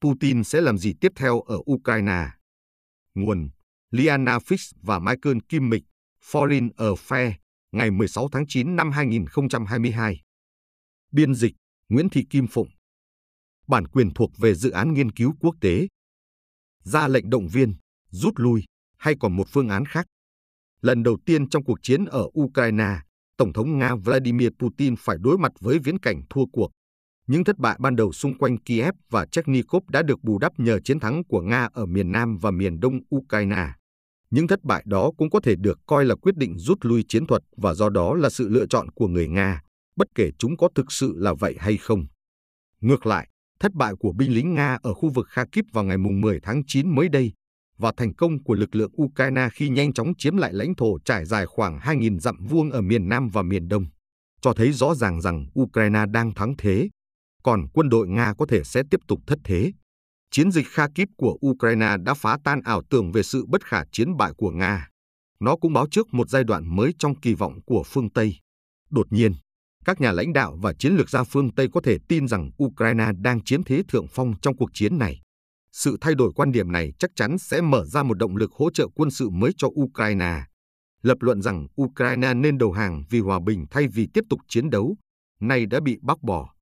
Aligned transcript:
Putin 0.00 0.44
sẽ 0.44 0.60
làm 0.60 0.78
gì 0.78 0.94
tiếp 1.00 1.12
theo 1.16 1.40
ở 1.40 1.58
Ukraine? 1.72 2.26
Nguồn 3.14 3.48
Liana 3.90 4.38
Fix 4.38 4.72
và 4.82 4.98
Michael 4.98 5.36
Kimmich, 5.48 5.84
Foreign 6.30 6.70
Affairs, 6.70 7.32
ngày 7.72 7.90
16 7.90 8.28
tháng 8.32 8.44
9 8.48 8.76
năm 8.76 8.90
2022. 8.90 10.22
Biên 11.12 11.34
dịch 11.34 11.52
Nguyễn 11.88 12.08
Thị 12.08 12.26
Kim 12.30 12.46
Phụng. 12.46 12.68
Bản 13.68 13.86
quyền 13.86 14.14
thuộc 14.14 14.30
về 14.38 14.54
dự 14.54 14.70
án 14.70 14.94
nghiên 14.94 15.12
cứu 15.12 15.34
quốc 15.40 15.54
tế. 15.60 15.88
Ra 16.82 17.08
lệnh 17.08 17.30
động 17.30 17.48
viên, 17.48 17.74
rút 18.10 18.34
lui 18.36 18.64
hay 18.98 19.14
còn 19.20 19.36
một 19.36 19.48
phương 19.48 19.68
án 19.68 19.84
khác. 19.86 20.06
Lần 20.80 21.02
đầu 21.02 21.18
tiên 21.26 21.48
trong 21.48 21.64
cuộc 21.64 21.78
chiến 21.82 22.04
ở 22.04 22.24
Ukraine, 22.40 23.00
Tổng 23.36 23.52
thống 23.52 23.78
Nga 23.78 23.94
Vladimir 23.94 24.48
Putin 24.58 24.94
phải 24.98 25.16
đối 25.20 25.38
mặt 25.38 25.52
với 25.60 25.78
viễn 25.78 25.98
cảnh 25.98 26.22
thua 26.30 26.46
cuộc. 26.52 26.70
Những 27.26 27.44
thất 27.44 27.58
bại 27.58 27.76
ban 27.80 27.96
đầu 27.96 28.12
xung 28.12 28.38
quanh 28.38 28.58
Kiev 28.58 28.94
và 29.10 29.26
Chernihiv 29.26 29.82
đã 29.88 30.02
được 30.02 30.24
bù 30.24 30.38
đắp 30.38 30.60
nhờ 30.60 30.80
chiến 30.80 31.00
thắng 31.00 31.24
của 31.24 31.40
Nga 31.40 31.68
ở 31.72 31.86
miền 31.86 32.12
Nam 32.12 32.38
và 32.38 32.50
miền 32.50 32.80
Đông 32.80 33.00
Ukraine. 33.16 33.66
Những 34.30 34.46
thất 34.46 34.64
bại 34.64 34.82
đó 34.86 35.10
cũng 35.18 35.30
có 35.30 35.40
thể 35.40 35.54
được 35.56 35.78
coi 35.86 36.04
là 36.04 36.14
quyết 36.14 36.36
định 36.36 36.58
rút 36.58 36.78
lui 36.80 37.04
chiến 37.08 37.26
thuật 37.26 37.42
và 37.56 37.74
do 37.74 37.88
đó 37.88 38.14
là 38.14 38.30
sự 38.30 38.48
lựa 38.48 38.66
chọn 38.66 38.90
của 38.90 39.08
người 39.08 39.28
Nga, 39.28 39.62
bất 39.96 40.08
kể 40.14 40.30
chúng 40.38 40.56
có 40.56 40.68
thực 40.74 40.92
sự 40.92 41.14
là 41.16 41.34
vậy 41.34 41.56
hay 41.58 41.76
không. 41.76 42.06
Ngược 42.80 43.06
lại, 43.06 43.28
thất 43.60 43.72
bại 43.74 43.94
của 43.98 44.12
binh 44.12 44.34
lính 44.34 44.54
Nga 44.54 44.78
ở 44.82 44.94
khu 44.94 45.08
vực 45.08 45.26
Kharkiv 45.28 45.64
vào 45.72 45.84
ngày 45.84 45.98
10 45.98 46.40
tháng 46.42 46.62
9 46.66 46.94
mới 46.94 47.08
đây 47.08 47.32
và 47.78 47.92
thành 47.96 48.14
công 48.14 48.44
của 48.44 48.54
lực 48.54 48.74
lượng 48.74 48.90
Ukraine 49.02 49.48
khi 49.52 49.68
nhanh 49.68 49.92
chóng 49.92 50.12
chiếm 50.18 50.36
lại 50.36 50.52
lãnh 50.52 50.74
thổ 50.74 50.98
trải 51.04 51.24
dài 51.24 51.46
khoảng 51.46 51.78
2.000 51.78 52.18
dặm 52.18 52.46
vuông 52.48 52.70
ở 52.70 52.80
miền 52.80 53.08
Nam 53.08 53.28
và 53.28 53.42
miền 53.42 53.68
Đông, 53.68 53.84
cho 54.40 54.52
thấy 54.52 54.72
rõ 54.72 54.94
ràng 54.94 55.20
rằng 55.20 55.46
Ukraine 55.60 56.06
đang 56.10 56.34
thắng 56.34 56.54
thế, 56.58 56.88
còn 57.46 57.66
quân 57.72 57.88
đội 57.88 58.08
Nga 58.08 58.34
có 58.38 58.46
thể 58.46 58.64
sẽ 58.64 58.82
tiếp 58.90 59.00
tục 59.08 59.20
thất 59.26 59.38
thế. 59.44 59.72
Chiến 60.30 60.50
dịch 60.50 60.66
Kharkiv 60.68 61.08
của 61.16 61.38
Ukraine 61.46 61.96
đã 62.04 62.14
phá 62.14 62.38
tan 62.44 62.60
ảo 62.64 62.82
tưởng 62.90 63.12
về 63.12 63.22
sự 63.22 63.44
bất 63.48 63.64
khả 63.64 63.84
chiến 63.92 64.16
bại 64.16 64.32
của 64.36 64.50
Nga. 64.50 64.88
Nó 65.40 65.56
cũng 65.56 65.72
báo 65.72 65.86
trước 65.90 66.14
một 66.14 66.30
giai 66.30 66.44
đoạn 66.44 66.76
mới 66.76 66.92
trong 66.98 67.20
kỳ 67.20 67.34
vọng 67.34 67.58
của 67.66 67.82
phương 67.86 68.10
Tây. 68.10 68.36
Đột 68.90 69.06
nhiên, 69.10 69.32
các 69.84 70.00
nhà 70.00 70.12
lãnh 70.12 70.32
đạo 70.32 70.58
và 70.62 70.72
chiến 70.78 70.96
lược 70.96 71.10
gia 71.10 71.24
phương 71.24 71.54
Tây 71.54 71.68
có 71.72 71.80
thể 71.80 71.98
tin 72.08 72.28
rằng 72.28 72.50
Ukraine 72.64 73.10
đang 73.18 73.44
chiếm 73.44 73.62
thế 73.64 73.82
thượng 73.88 74.06
phong 74.10 74.34
trong 74.42 74.56
cuộc 74.56 74.70
chiến 74.74 74.98
này. 74.98 75.20
Sự 75.72 75.96
thay 76.00 76.14
đổi 76.14 76.32
quan 76.34 76.52
điểm 76.52 76.72
này 76.72 76.92
chắc 76.98 77.10
chắn 77.16 77.38
sẽ 77.38 77.60
mở 77.60 77.84
ra 77.84 78.02
một 78.02 78.18
động 78.18 78.36
lực 78.36 78.52
hỗ 78.52 78.70
trợ 78.70 78.88
quân 78.94 79.10
sự 79.10 79.30
mới 79.30 79.50
cho 79.56 79.68
Ukraine. 79.68 80.42
Lập 81.02 81.18
luận 81.20 81.42
rằng 81.42 81.66
Ukraine 81.82 82.34
nên 82.34 82.58
đầu 82.58 82.72
hàng 82.72 83.02
vì 83.10 83.20
hòa 83.20 83.40
bình 83.46 83.66
thay 83.70 83.88
vì 83.88 84.08
tiếp 84.14 84.24
tục 84.30 84.40
chiến 84.48 84.70
đấu, 84.70 84.96
nay 85.40 85.66
đã 85.66 85.80
bị 85.80 85.98
bác 86.02 86.22
bỏ. 86.22 86.55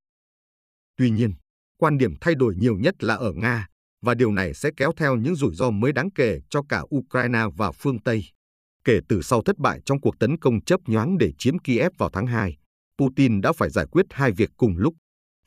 Tuy 0.97 1.11
nhiên, 1.11 1.33
quan 1.79 1.99
điểm 1.99 2.15
thay 2.21 2.35
đổi 2.35 2.55
nhiều 2.57 2.77
nhất 2.77 2.95
là 3.05 3.15
ở 3.15 3.33
Nga, 3.33 3.67
và 4.03 4.15
điều 4.15 4.33
này 4.33 4.55
sẽ 4.55 4.71
kéo 4.77 4.93
theo 4.97 5.17
những 5.17 5.37
rủi 5.37 5.55
ro 5.55 5.71
mới 5.71 5.93
đáng 5.93 6.11
kể 6.11 6.41
cho 6.51 6.63
cả 6.69 6.83
Ukraine 6.97 7.43
và 7.57 7.73
phương 7.73 8.03
Tây. 8.03 8.25
Kể 8.85 9.01
từ 9.09 9.23
sau 9.23 9.43
thất 9.43 9.59
bại 9.59 9.81
trong 9.87 10.01
cuộc 10.01 10.19
tấn 10.19 10.39
công 10.39 10.65
chấp 10.65 10.81
nhoáng 10.87 11.19
để 11.19 11.33
chiếm 11.39 11.59
Kiev 11.59 11.93
vào 11.99 12.11
tháng 12.13 12.27
2, 12.27 12.57
Putin 12.99 13.41
đã 13.41 13.53
phải 13.53 13.71
giải 13.71 13.87
quyết 13.91 14.07
hai 14.11 14.33
việc 14.33 14.51
cùng 14.57 14.77
lúc. 14.77 14.95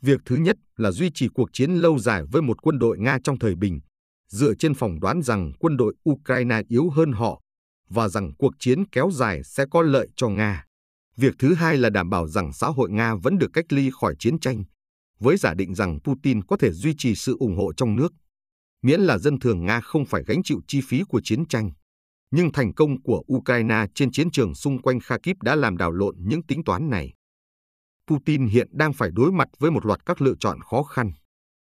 Việc 0.01 0.21
thứ 0.25 0.35
nhất 0.35 0.57
là 0.75 0.91
duy 0.91 1.09
trì 1.13 1.27
cuộc 1.33 1.49
chiến 1.53 1.71
lâu 1.71 1.99
dài 1.99 2.23
với 2.31 2.41
một 2.41 2.61
quân 2.61 2.79
đội 2.79 2.99
Nga 2.99 3.17
trong 3.23 3.39
thời 3.39 3.55
bình, 3.55 3.79
dựa 4.27 4.53
trên 4.53 4.73
phỏng 4.73 4.99
đoán 4.99 5.21
rằng 5.21 5.51
quân 5.59 5.77
đội 5.77 5.95
Ukraine 6.09 6.61
yếu 6.67 6.89
hơn 6.89 7.11
họ 7.11 7.41
và 7.89 8.07
rằng 8.07 8.31
cuộc 8.37 8.53
chiến 8.59 8.85
kéo 8.89 9.09
dài 9.13 9.43
sẽ 9.43 9.65
có 9.71 9.81
lợi 9.81 10.07
cho 10.15 10.29
Nga. 10.29 10.65
Việc 11.15 11.35
thứ 11.39 11.53
hai 11.53 11.77
là 11.77 11.89
đảm 11.89 12.09
bảo 12.09 12.27
rằng 12.27 12.53
xã 12.53 12.67
hội 12.67 12.91
Nga 12.91 13.15
vẫn 13.15 13.37
được 13.37 13.49
cách 13.53 13.65
ly 13.69 13.89
khỏi 14.01 14.15
chiến 14.19 14.39
tranh, 14.39 14.63
với 15.19 15.37
giả 15.37 15.53
định 15.53 15.75
rằng 15.75 15.99
Putin 16.03 16.43
có 16.43 16.57
thể 16.57 16.71
duy 16.71 16.93
trì 16.97 17.15
sự 17.15 17.37
ủng 17.39 17.57
hộ 17.57 17.73
trong 17.73 17.95
nước, 17.95 18.13
miễn 18.81 19.01
là 19.01 19.17
dân 19.17 19.39
thường 19.39 19.65
Nga 19.65 19.81
không 19.81 20.05
phải 20.05 20.23
gánh 20.27 20.43
chịu 20.43 20.61
chi 20.67 20.81
phí 20.87 21.01
của 21.09 21.21
chiến 21.23 21.47
tranh. 21.47 21.71
Nhưng 22.31 22.51
thành 22.51 22.73
công 22.73 23.01
của 23.01 23.23
Ukraine 23.33 23.85
trên 23.95 24.11
chiến 24.11 24.31
trường 24.31 24.55
xung 24.55 24.81
quanh 24.81 24.99
Kharkiv 24.99 25.35
đã 25.41 25.55
làm 25.55 25.77
đảo 25.77 25.91
lộn 25.91 26.15
những 26.19 26.43
tính 26.43 26.63
toán 26.63 26.89
này. 26.89 27.13
Putin 28.07 28.45
hiện 28.45 28.67
đang 28.71 28.93
phải 28.93 29.09
đối 29.13 29.31
mặt 29.31 29.47
với 29.59 29.71
một 29.71 29.85
loạt 29.85 30.05
các 30.05 30.21
lựa 30.21 30.33
chọn 30.39 30.59
khó 30.61 30.83
khăn. 30.83 31.11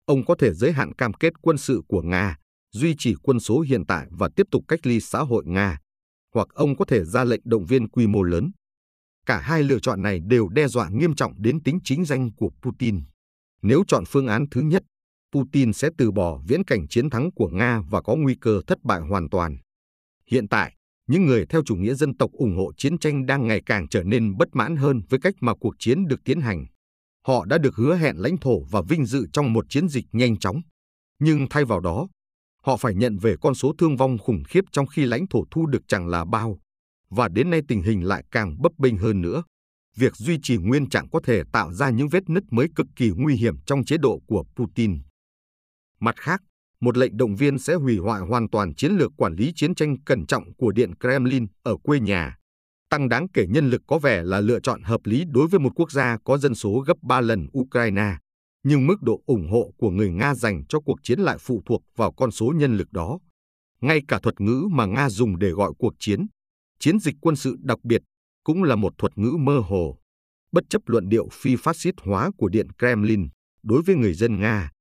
Ông 0.05 0.25
có 0.25 0.35
thể 0.39 0.53
giới 0.53 0.71
hạn 0.71 0.93
cam 0.93 1.13
kết 1.13 1.33
quân 1.41 1.57
sự 1.57 1.81
của 1.87 2.01
Nga, 2.01 2.37
duy 2.71 2.95
trì 2.97 3.15
quân 3.23 3.39
số 3.39 3.59
hiện 3.59 3.85
tại 3.85 4.07
và 4.11 4.29
tiếp 4.35 4.47
tục 4.51 4.63
cách 4.67 4.79
ly 4.83 4.99
xã 4.99 5.19
hội 5.19 5.43
Nga, 5.47 5.77
hoặc 6.33 6.47
ông 6.49 6.77
có 6.77 6.85
thể 6.85 7.05
ra 7.05 7.23
lệnh 7.23 7.41
động 7.43 7.65
viên 7.65 7.89
quy 7.89 8.07
mô 8.07 8.23
lớn. 8.23 8.51
Cả 9.25 9.39
hai 9.39 9.63
lựa 9.63 9.79
chọn 9.79 10.01
này 10.01 10.19
đều 10.27 10.49
đe 10.49 10.67
dọa 10.67 10.89
nghiêm 10.89 11.15
trọng 11.15 11.33
đến 11.41 11.63
tính 11.63 11.79
chính 11.83 12.05
danh 12.05 12.31
của 12.37 12.49
Putin. 12.61 12.99
Nếu 13.61 13.83
chọn 13.87 14.03
phương 14.07 14.27
án 14.27 14.45
thứ 14.51 14.61
nhất, 14.61 14.83
Putin 15.33 15.73
sẽ 15.73 15.89
từ 15.97 16.11
bỏ 16.11 16.41
viễn 16.47 16.63
cảnh 16.63 16.87
chiến 16.87 17.09
thắng 17.09 17.29
của 17.35 17.47
Nga 17.47 17.81
và 17.89 18.01
có 18.01 18.15
nguy 18.15 18.35
cơ 18.41 18.61
thất 18.67 18.77
bại 18.83 18.99
hoàn 18.99 19.29
toàn. 19.29 19.57
Hiện 20.31 20.47
tại, 20.47 20.75
những 21.07 21.25
người 21.25 21.45
theo 21.45 21.61
chủ 21.65 21.75
nghĩa 21.75 21.93
dân 21.93 22.17
tộc 22.17 22.31
ủng 22.31 22.57
hộ 22.57 22.71
chiến 22.77 22.99
tranh 22.99 23.25
đang 23.25 23.47
ngày 23.47 23.61
càng 23.65 23.87
trở 23.87 24.03
nên 24.03 24.37
bất 24.37 24.47
mãn 24.53 24.75
hơn 24.75 25.01
với 25.09 25.19
cách 25.19 25.33
mà 25.41 25.53
cuộc 25.59 25.75
chiến 25.79 26.05
được 26.05 26.23
tiến 26.25 26.41
hành. 26.41 26.65
Họ 27.27 27.45
đã 27.45 27.57
được 27.57 27.75
hứa 27.75 27.95
hẹn 27.95 28.17
lãnh 28.17 28.37
thổ 28.37 28.63
và 28.63 28.81
vinh 28.89 29.05
dự 29.05 29.25
trong 29.33 29.53
một 29.53 29.65
chiến 29.69 29.87
dịch 29.87 30.05
nhanh 30.11 30.37
chóng. 30.37 30.61
Nhưng 31.19 31.47
thay 31.49 31.65
vào 31.65 31.79
đó, 31.79 32.07
họ 32.63 32.77
phải 32.77 32.95
nhận 32.95 33.17
về 33.17 33.35
con 33.41 33.55
số 33.55 33.73
thương 33.77 33.97
vong 33.97 34.17
khủng 34.17 34.43
khiếp 34.43 34.63
trong 34.71 34.87
khi 34.87 35.05
lãnh 35.05 35.27
thổ 35.27 35.43
thu 35.51 35.65
được 35.65 35.81
chẳng 35.87 36.07
là 36.07 36.25
bao. 36.25 36.59
Và 37.09 37.27
đến 37.27 37.49
nay 37.49 37.61
tình 37.67 37.81
hình 37.81 38.03
lại 38.03 38.23
càng 38.31 38.61
bấp 38.61 38.71
bênh 38.77 38.97
hơn 38.97 39.21
nữa. 39.21 39.43
Việc 39.99 40.15
duy 40.15 40.39
trì 40.43 40.57
nguyên 40.57 40.89
trạng 40.89 41.09
có 41.09 41.19
thể 41.23 41.41
tạo 41.51 41.73
ra 41.73 41.89
những 41.89 42.07
vết 42.07 42.29
nứt 42.29 42.43
mới 42.51 42.67
cực 42.75 42.87
kỳ 42.95 43.11
nguy 43.15 43.35
hiểm 43.35 43.55
trong 43.65 43.85
chế 43.85 43.97
độ 43.97 44.19
của 44.27 44.43
Putin. 44.55 44.99
Mặt 45.99 46.15
khác, 46.17 46.41
một 46.81 46.97
lệnh 46.97 47.17
động 47.17 47.35
viên 47.35 47.59
sẽ 47.59 47.73
hủy 47.73 47.97
hoại 47.97 48.21
hoàn 48.21 48.49
toàn 48.49 48.75
chiến 48.75 48.91
lược 48.91 49.11
quản 49.17 49.33
lý 49.33 49.51
chiến 49.55 49.75
tranh 49.75 49.95
cẩn 50.05 50.25
trọng 50.25 50.53
của 50.53 50.71
Điện 50.71 50.91
Kremlin 50.99 51.47
ở 51.63 51.77
quê 51.83 51.99
nhà. 51.99 52.37
Tăng 52.89 53.09
đáng 53.09 53.27
kể 53.33 53.45
nhân 53.49 53.69
lực 53.69 53.81
có 53.87 53.99
vẻ 53.99 54.23
là 54.23 54.39
lựa 54.39 54.59
chọn 54.59 54.83
hợp 54.83 55.01
lý 55.03 55.23
đối 55.27 55.47
với 55.47 55.59
một 55.59 55.71
quốc 55.75 55.91
gia 55.91 56.17
có 56.25 56.37
dân 56.37 56.55
số 56.55 56.83
gấp 56.87 56.97
3 57.01 57.21
lần 57.21 57.47
Ukraine, 57.59 58.17
nhưng 58.63 58.87
mức 58.87 59.01
độ 59.01 59.21
ủng 59.25 59.49
hộ 59.51 59.71
của 59.77 59.89
người 59.89 60.11
Nga 60.11 60.35
dành 60.35 60.63
cho 60.69 60.79
cuộc 60.79 60.99
chiến 61.03 61.19
lại 61.19 61.37
phụ 61.39 61.61
thuộc 61.65 61.81
vào 61.95 62.11
con 62.11 62.31
số 62.31 62.53
nhân 62.55 62.77
lực 62.77 62.91
đó. 62.91 63.19
Ngay 63.81 64.01
cả 64.07 64.19
thuật 64.23 64.41
ngữ 64.41 64.67
mà 64.71 64.85
Nga 64.85 65.09
dùng 65.09 65.39
để 65.39 65.49
gọi 65.49 65.71
cuộc 65.79 65.93
chiến, 65.99 66.27
chiến 66.79 66.99
dịch 66.99 67.15
quân 67.21 67.35
sự 67.35 67.55
đặc 67.59 67.83
biệt, 67.83 68.01
cũng 68.43 68.63
là 68.63 68.75
một 68.75 68.93
thuật 68.97 69.17
ngữ 69.17 69.31
mơ 69.39 69.59
hồ. 69.59 69.97
Bất 70.51 70.63
chấp 70.69 70.81
luận 70.85 71.09
điệu 71.09 71.27
phi 71.31 71.55
phát 71.55 71.75
xít 71.75 71.95
hóa 72.01 72.31
của 72.37 72.49
Điện 72.49 72.67
Kremlin, 72.79 73.27
đối 73.63 73.81
với 73.81 73.95
người 73.95 74.13
dân 74.13 74.39
Nga, 74.39 74.71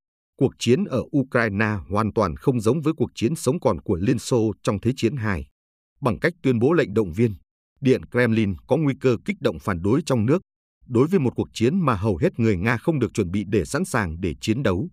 Cuộc 0.41 0.55
chiến 0.59 0.85
ở 0.85 1.03
Ukraine 1.17 1.77
hoàn 1.89 2.13
toàn 2.13 2.37
không 2.37 2.61
giống 2.61 2.81
với 2.81 2.95
cuộc 2.97 3.11
chiến 3.15 3.37
sống 3.37 3.61
còn 3.61 3.81
của 3.81 3.97
Liên 3.97 4.19
Xô 4.19 4.53
trong 4.63 4.81
Thế 4.81 4.93
chiến 4.97 5.17
II. 5.17 5.45
Bằng 6.01 6.19
cách 6.19 6.33
tuyên 6.43 6.59
bố 6.59 6.73
lệnh 6.73 6.95
động 6.95 7.13
viên, 7.13 7.35
Điện 7.81 8.03
Kremlin 8.11 8.55
có 8.67 8.77
nguy 8.77 8.95
cơ 9.01 9.17
kích 9.25 9.37
động 9.41 9.59
phản 9.59 9.83
đối 9.83 10.03
trong 10.07 10.27
nước 10.27 10.43
đối 10.87 11.07
với 11.07 11.21
một 11.21 11.33
cuộc 11.37 11.49
chiến 11.53 11.81
mà 11.81 11.95
hầu 11.95 12.17
hết 12.17 12.41
người 12.41 12.57
Nga 12.57 12.77
không 12.77 12.99
được 12.99 13.15
chuẩn 13.15 13.31
bị 13.31 13.45
để 13.49 13.65
sẵn 13.65 13.85
sàng 13.85 14.21
để 14.21 14.35
chiến 14.41 14.63
đấu. 14.63 14.89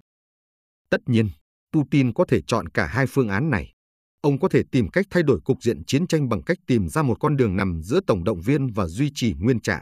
Tất 0.89 1.01
nhiên, 1.05 1.29
Putin 1.73 2.13
có 2.13 2.25
thể 2.27 2.41
chọn 2.41 2.69
cả 2.69 2.87
hai 2.87 3.05
phương 3.07 3.29
án 3.29 3.49
này. 3.49 3.73
Ông 4.25 4.39
có 4.39 4.49
thể 4.49 4.63
tìm 4.71 4.89
cách 4.89 5.05
thay 5.09 5.23
đổi 5.23 5.39
cục 5.45 5.63
diện 5.63 5.85
chiến 5.85 6.07
tranh 6.07 6.29
bằng 6.29 6.41
cách 6.41 6.57
tìm 6.67 6.87
ra 6.87 7.03
một 7.03 7.17
con 7.19 7.37
đường 7.37 7.55
nằm 7.55 7.81
giữa 7.83 7.99
tổng 8.07 8.23
động 8.23 8.41
viên 8.41 8.67
và 8.73 8.87
duy 8.87 9.11
trì 9.15 9.33
nguyên 9.33 9.61
trạng. 9.61 9.81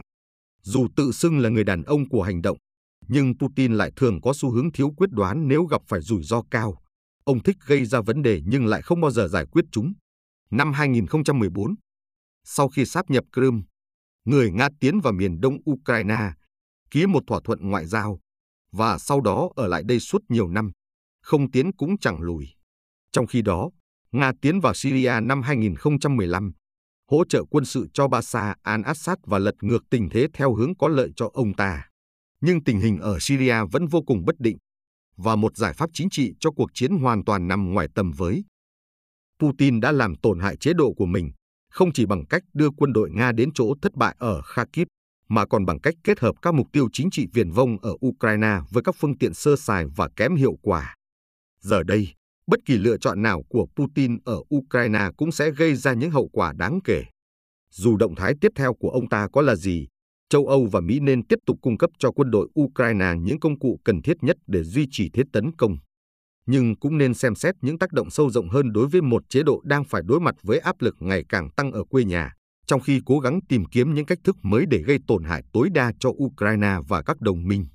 Dù 0.62 0.88
tự 0.96 1.12
xưng 1.12 1.38
là 1.38 1.48
người 1.48 1.64
đàn 1.64 1.82
ông 1.82 2.08
của 2.08 2.22
hành 2.22 2.42
động, 2.42 2.58
nhưng 3.08 3.38
Putin 3.38 3.74
lại 3.74 3.92
thường 3.96 4.20
có 4.20 4.32
xu 4.34 4.50
hướng 4.50 4.72
thiếu 4.72 4.90
quyết 4.96 5.10
đoán 5.10 5.48
nếu 5.48 5.64
gặp 5.64 5.80
phải 5.88 6.00
rủi 6.00 6.22
ro 6.22 6.42
cao. 6.50 6.82
Ông 7.24 7.42
thích 7.42 7.56
gây 7.66 7.84
ra 7.84 8.00
vấn 8.00 8.22
đề 8.22 8.40
nhưng 8.46 8.66
lại 8.66 8.82
không 8.82 9.00
bao 9.00 9.10
giờ 9.10 9.28
giải 9.28 9.46
quyết 9.46 9.64
chúng. 9.72 9.92
Năm 10.50 10.72
2014, 10.72 11.74
sau 12.44 12.68
khi 12.68 12.84
sáp 12.84 13.10
nhập 13.10 13.24
Crimea, 13.32 13.62
người 14.24 14.50
Nga 14.50 14.68
tiến 14.80 15.00
vào 15.00 15.12
miền 15.12 15.40
đông 15.40 15.58
Ukraine, 15.70 16.30
ký 16.90 17.06
một 17.06 17.22
thỏa 17.26 17.40
thuận 17.44 17.70
ngoại 17.70 17.86
giao, 17.86 18.20
và 18.72 18.98
sau 18.98 19.20
đó 19.20 19.50
ở 19.56 19.68
lại 19.68 19.82
đây 19.86 20.00
suốt 20.00 20.22
nhiều 20.28 20.48
năm, 20.48 20.72
không 21.22 21.50
tiến 21.50 21.72
cũng 21.72 21.98
chẳng 21.98 22.20
lùi. 22.20 22.46
Trong 23.12 23.26
khi 23.26 23.42
đó, 23.42 23.70
Nga 24.14 24.32
tiến 24.40 24.60
vào 24.60 24.74
Syria 24.74 25.20
năm 25.22 25.42
2015, 25.42 26.52
hỗ 27.10 27.24
trợ 27.24 27.44
quân 27.50 27.64
sự 27.64 27.86
cho 27.92 28.08
Bashar 28.08 28.52
al-Assad 28.62 29.16
và 29.26 29.38
lật 29.38 29.54
ngược 29.60 29.84
tình 29.90 30.08
thế 30.10 30.26
theo 30.32 30.54
hướng 30.54 30.76
có 30.76 30.88
lợi 30.88 31.10
cho 31.16 31.30
ông 31.32 31.54
ta 31.54 31.84
nhưng 32.44 32.64
tình 32.64 32.80
hình 32.80 32.98
ở 32.98 33.18
Syria 33.20 33.56
vẫn 33.72 33.86
vô 33.86 34.02
cùng 34.02 34.24
bất 34.24 34.40
định 34.40 34.56
và 35.16 35.36
một 35.36 35.56
giải 35.56 35.72
pháp 35.72 35.90
chính 35.92 36.10
trị 36.10 36.32
cho 36.40 36.50
cuộc 36.50 36.70
chiến 36.74 36.92
hoàn 36.92 37.24
toàn 37.24 37.48
nằm 37.48 37.72
ngoài 37.72 37.88
tầm 37.94 38.12
với. 38.12 38.44
Putin 39.40 39.80
đã 39.80 39.92
làm 39.92 40.14
tổn 40.16 40.40
hại 40.40 40.56
chế 40.56 40.72
độ 40.72 40.92
của 40.96 41.06
mình, 41.06 41.32
không 41.70 41.92
chỉ 41.92 42.06
bằng 42.06 42.26
cách 42.26 42.42
đưa 42.54 42.70
quân 42.76 42.92
đội 42.92 43.10
Nga 43.10 43.32
đến 43.32 43.50
chỗ 43.54 43.74
thất 43.82 43.94
bại 43.94 44.16
ở 44.18 44.42
Kharkiv, 44.44 44.86
mà 45.28 45.46
còn 45.46 45.66
bằng 45.66 45.80
cách 45.80 45.94
kết 46.04 46.20
hợp 46.20 46.34
các 46.42 46.54
mục 46.54 46.66
tiêu 46.72 46.88
chính 46.92 47.10
trị 47.10 47.26
viển 47.32 47.50
vông 47.50 47.78
ở 47.82 47.92
Ukraine 48.06 48.58
với 48.70 48.82
các 48.82 48.94
phương 48.98 49.18
tiện 49.18 49.34
sơ 49.34 49.56
sài 49.56 49.84
và 49.96 50.08
kém 50.16 50.34
hiệu 50.36 50.56
quả. 50.62 50.94
Giờ 51.60 51.82
đây, 51.82 52.08
bất 52.46 52.60
kỳ 52.64 52.78
lựa 52.78 52.96
chọn 52.96 53.22
nào 53.22 53.42
của 53.48 53.66
Putin 53.76 54.18
ở 54.24 54.36
Ukraine 54.54 55.08
cũng 55.16 55.32
sẽ 55.32 55.50
gây 55.50 55.74
ra 55.74 55.92
những 55.92 56.10
hậu 56.10 56.28
quả 56.32 56.52
đáng 56.52 56.78
kể. 56.84 57.02
Dù 57.70 57.96
động 57.96 58.14
thái 58.14 58.34
tiếp 58.40 58.52
theo 58.56 58.74
của 58.74 58.90
ông 58.90 59.08
ta 59.08 59.28
có 59.32 59.42
là 59.42 59.54
gì, 59.54 59.86
châu 60.28 60.46
Âu 60.46 60.68
và 60.72 60.80
Mỹ 60.80 61.00
nên 61.00 61.26
tiếp 61.26 61.38
tục 61.46 61.58
cung 61.62 61.78
cấp 61.78 61.90
cho 61.98 62.10
quân 62.10 62.30
đội 62.30 62.48
Ukraine 62.60 63.14
những 63.20 63.40
công 63.40 63.58
cụ 63.58 63.80
cần 63.84 64.02
thiết 64.02 64.16
nhất 64.22 64.36
để 64.46 64.62
duy 64.62 64.86
trì 64.90 65.10
thế 65.12 65.22
tấn 65.32 65.52
công. 65.58 65.76
nhưng 66.46 66.76
cũng 66.76 66.98
nên 66.98 67.14
xem 67.14 67.34
xét 67.34 67.54
những 67.60 67.78
tác 67.78 67.92
động 67.92 68.10
sâu 68.10 68.30
rộng 68.30 68.48
hơn 68.48 68.72
đối 68.72 68.88
với 68.88 69.02
một 69.02 69.22
chế 69.28 69.42
độ 69.42 69.60
đang 69.64 69.84
phải 69.84 70.02
đối 70.04 70.20
mặt 70.20 70.34
với 70.42 70.58
áp 70.58 70.76
lực 70.80 70.94
ngày 70.98 71.24
càng 71.28 71.50
tăng 71.56 71.72
ở 71.72 71.84
quê 71.84 72.04
nhà, 72.04 72.32
trong 72.66 72.80
khi 72.80 73.00
cố 73.06 73.18
gắng 73.18 73.40
tìm 73.48 73.64
kiếm 73.64 73.94
những 73.94 74.06
cách 74.06 74.18
thức 74.24 74.36
mới 74.42 74.64
để 74.70 74.78
gây 74.78 74.98
tổn 75.06 75.24
hại 75.24 75.42
tối 75.52 75.68
đa 75.74 75.92
cho 76.00 76.10
Ukraine 76.10 76.76
và 76.88 77.02
các 77.02 77.20
đồng 77.20 77.48
minh. 77.48 77.66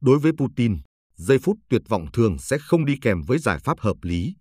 Đối 0.00 0.18
với 0.18 0.32
Putin, 0.32 0.76
giây 1.18 1.38
phút 1.38 1.58
tuyệt 1.68 1.82
vọng 1.88 2.06
thường 2.12 2.38
sẽ 2.38 2.58
không 2.58 2.84
đi 2.84 2.96
kèm 3.02 3.22
với 3.22 3.38
giải 3.38 3.58
pháp 3.58 3.80
hợp 3.80 3.96
lý. 4.02 4.34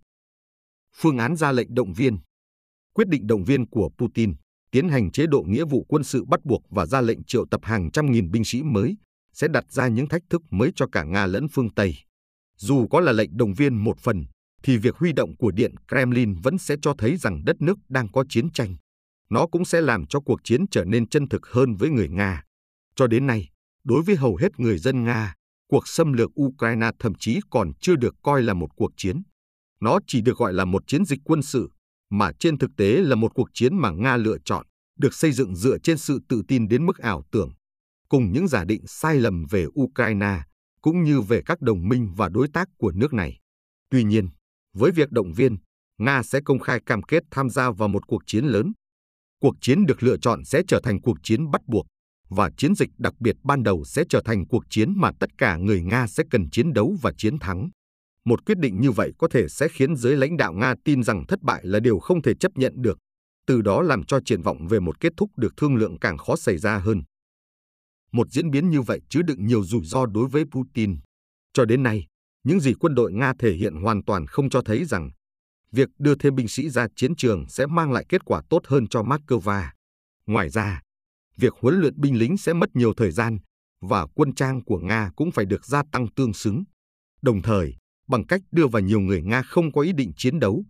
Phương 0.96 1.18
án 1.18 1.36
ra 1.36 1.52
lệnh 1.52 1.76
động 1.76 1.94
viên 1.94 2.18
Quyết 2.94 3.08
định 3.08 3.28
động 3.28 3.44
viên 3.44 3.70
của 3.70 3.90
Putin 3.98 4.34
tiến 4.72 4.90
hành 4.90 5.12
chế 5.12 5.28
độ 5.28 5.44
nghĩa 5.48 5.66
vụ 5.66 5.86
quân 5.90 6.04
sự 6.04 6.26
bắt 6.26 6.46
buộc 6.46 6.62
và 6.70 6.86
ra 6.86 7.02
lệnh 7.02 7.24
triệu 7.24 7.46
tập 7.52 7.62
hàng 7.64 7.92
trăm 7.92 8.12
nghìn 8.12 8.32
binh 8.32 8.44
sĩ 8.46 8.64
mới 8.64 8.98
sẽ 9.34 9.48
đặt 9.48 9.72
ra 9.72 9.88
những 9.88 10.08
thách 10.08 10.22
thức 10.30 10.42
mới 10.50 10.72
cho 10.76 10.86
cả 10.92 11.04
Nga 11.04 11.26
lẫn 11.26 11.48
phương 11.52 11.74
Tây. 11.74 11.96
Dù 12.58 12.88
có 12.88 13.00
là 13.00 13.12
lệnh 13.12 13.38
động 13.38 13.54
viên 13.54 13.76
một 13.76 14.00
phần, 14.00 14.26
thì 14.64 14.78
việc 14.78 14.96
huy 14.96 15.14
động 15.14 15.38
của 15.38 15.52
Điện 15.52 15.76
Kremlin 15.88 16.36
vẫn 16.36 16.58
sẽ 16.58 16.76
cho 16.82 16.94
thấy 16.98 17.18
rằng 17.18 17.46
đất 17.46 17.62
nước 17.62 17.78
đang 17.90 18.08
có 18.12 18.24
chiến 18.30 18.52
tranh. 18.52 18.76
Nó 19.30 19.48
cũng 19.48 19.66
sẽ 19.66 19.82
làm 19.82 20.06
cho 20.06 20.20
cuộc 20.20 20.44
chiến 20.44 20.66
trở 20.72 20.86
nên 20.86 21.10
chân 21.10 21.30
thực 21.30 21.48
hơn 21.48 21.76
với 21.76 21.90
người 21.90 22.10
Nga. 22.10 22.44
Cho 22.96 23.08
đến 23.08 23.28
nay, 23.28 23.50
đối 23.84 24.02
với 24.04 24.16
hầu 24.16 24.36
hết 24.36 24.60
người 24.60 24.78
dân 24.78 25.04
Nga, 25.04 25.34
cuộc 25.68 25.88
xâm 25.88 26.14
lược 26.14 26.42
Ukraine 26.42 26.92
thậm 27.00 27.14
chí 27.20 27.40
còn 27.50 27.72
chưa 27.82 27.96
được 27.96 28.16
coi 28.24 28.44
là 28.44 28.54
một 28.54 28.70
cuộc 28.76 28.92
chiến. 28.98 29.22
Nó 29.80 30.00
chỉ 30.08 30.22
được 30.22 30.38
gọi 30.38 30.54
là 30.54 30.66
một 30.66 30.84
chiến 30.88 31.06
dịch 31.06 31.20
quân 31.24 31.42
sự, 31.42 31.72
mà 32.10 32.32
trên 32.40 32.58
thực 32.58 32.72
tế 32.78 33.02
là 33.02 33.16
một 33.16 33.32
cuộc 33.36 33.50
chiến 33.54 33.78
mà 33.78 33.92
Nga 33.92 34.18
lựa 34.18 34.38
chọn, 34.46 34.66
được 35.00 35.14
xây 35.14 35.32
dựng 35.32 35.56
dựa 35.56 35.78
trên 35.84 35.98
sự 35.98 36.20
tự 36.30 36.42
tin 36.48 36.68
đến 36.68 36.86
mức 36.86 36.98
ảo 36.98 37.24
tưởng. 37.32 37.50
Cùng 38.10 38.32
những 38.32 38.48
giả 38.48 38.66
định 38.66 38.82
sai 38.88 39.16
lầm 39.16 39.46
về 39.50 39.66
Ukraine, 39.80 40.42
cũng 40.82 41.04
như 41.04 41.22
về 41.22 41.42
các 41.46 41.62
đồng 41.62 41.88
minh 41.90 42.14
và 42.16 42.30
đối 42.30 42.48
tác 42.54 42.68
của 42.78 42.92
nước 42.92 43.14
này. 43.14 43.40
Tuy 43.90 44.04
nhiên, 44.04 44.30
với 44.74 44.92
việc 44.92 45.12
động 45.12 45.34
viên, 45.34 45.58
Nga 45.98 46.24
sẽ 46.24 46.40
công 46.46 46.60
khai 46.60 46.80
cam 46.86 47.04
kết 47.04 47.24
tham 47.32 47.50
gia 47.50 47.72
vào 47.72 47.90
một 47.90 48.08
cuộc 48.08 48.24
chiến 48.26 48.46
lớn. 48.46 48.74
Cuộc 49.42 49.56
chiến 49.62 49.86
được 49.86 50.04
lựa 50.04 50.18
chọn 50.18 50.46
sẽ 50.46 50.62
trở 50.68 50.80
thành 50.84 51.02
cuộc 51.02 51.18
chiến 51.24 51.52
bắt 51.52 51.62
buộc, 51.68 51.86
và 52.30 52.50
chiến 52.58 52.76
dịch 52.76 52.90
đặc 52.98 53.14
biệt 53.20 53.36
ban 53.44 53.64
đầu 53.64 53.84
sẽ 53.86 54.04
trở 54.10 54.22
thành 54.26 54.48
cuộc 54.48 54.64
chiến 54.70 54.94
mà 54.96 55.12
tất 55.20 55.30
cả 55.38 55.58
người 55.58 55.82
Nga 55.82 56.08
sẽ 56.08 56.24
cần 56.32 56.50
chiến 56.50 56.74
đấu 56.74 56.96
và 57.02 57.12
chiến 57.18 57.40
thắng. 57.40 57.70
Một 58.26 58.46
quyết 58.46 58.58
định 58.58 58.82
như 58.82 58.92
vậy 58.92 59.12
có 59.18 59.28
thể 59.32 59.48
sẽ 59.48 59.68
khiến 59.68 59.96
giới 59.96 60.18
lãnh 60.18 60.38
đạo 60.38 60.54
Nga 60.54 60.76
tin 60.86 61.04
rằng 61.04 61.26
thất 61.28 61.42
bại 61.42 61.62
là 61.66 61.80
điều 61.80 62.00
không 62.00 62.22
thể 62.22 62.34
chấp 62.40 62.52
nhận 62.56 62.74
được, 62.76 62.98
từ 63.48 63.62
đó 63.62 63.82
làm 63.82 64.04
cho 64.04 64.20
triển 64.26 64.42
vọng 64.42 64.68
về 64.68 64.80
một 64.80 65.00
kết 65.00 65.14
thúc 65.18 65.32
được 65.38 65.54
thương 65.58 65.76
lượng 65.76 66.00
càng 66.00 66.18
khó 66.18 66.36
xảy 66.36 66.58
ra 66.58 66.78
hơn. 66.78 67.02
Một 68.12 68.32
diễn 68.32 68.52
biến 68.52 68.70
như 68.70 68.82
vậy 68.82 69.00
chứa 69.10 69.22
đựng 69.22 69.46
nhiều 69.46 69.64
rủi 69.64 69.86
ro 69.86 70.06
đối 70.06 70.28
với 70.28 70.44
Putin. 70.52 70.98
Cho 71.54 71.66
đến 71.66 71.84
nay, 71.84 72.06
những 72.44 72.60
gì 72.60 72.74
quân 72.80 72.96
đội 72.96 73.14
Nga 73.14 73.34
thể 73.40 73.54
hiện 73.54 73.76
hoàn 73.76 74.04
toàn 74.04 74.28
không 74.28 74.50
cho 74.50 74.62
thấy 74.62 74.86
rằng 74.86 75.10
việc 75.72 75.90
đưa 76.00 76.16
thêm 76.16 76.36
binh 76.36 76.48
sĩ 76.48 76.70
ra 76.70 76.88
chiến 76.96 77.16
trường 77.16 77.46
sẽ 77.50 77.66
mang 77.66 77.92
lại 77.92 78.06
kết 78.10 78.26
quả 78.26 78.42
tốt 78.50 78.60
hơn 78.68 78.88
cho 78.88 79.02
Moscow. 79.02 79.64
Ngoài 80.26 80.50
ra, 80.50 80.82
việc 81.38 81.54
huấn 81.62 81.80
luyện 81.80 82.00
binh 82.02 82.18
lính 82.18 82.38
sẽ 82.38 82.54
mất 82.54 82.70
nhiều 82.74 82.94
thời 82.94 83.12
gian 83.12 83.38
và 83.82 84.08
quân 84.16 84.36
trang 84.36 84.64
của 84.64 84.80
Nga 84.80 85.12
cũng 85.16 85.32
phải 85.32 85.46
được 85.46 85.66
gia 85.66 85.84
tăng 85.92 86.08
tương 86.16 86.34
xứng. 86.34 86.64
Đồng 87.22 87.42
thời, 87.42 87.76
bằng 88.08 88.28
cách 88.28 88.42
đưa 88.52 88.68
vào 88.68 88.82
nhiều 88.82 89.00
người 89.00 89.22
Nga 89.22 89.42
không 89.42 89.72
có 89.72 89.82
ý 89.82 89.92
định 89.94 90.12
chiến 90.18 90.40
đấu, 90.40 90.66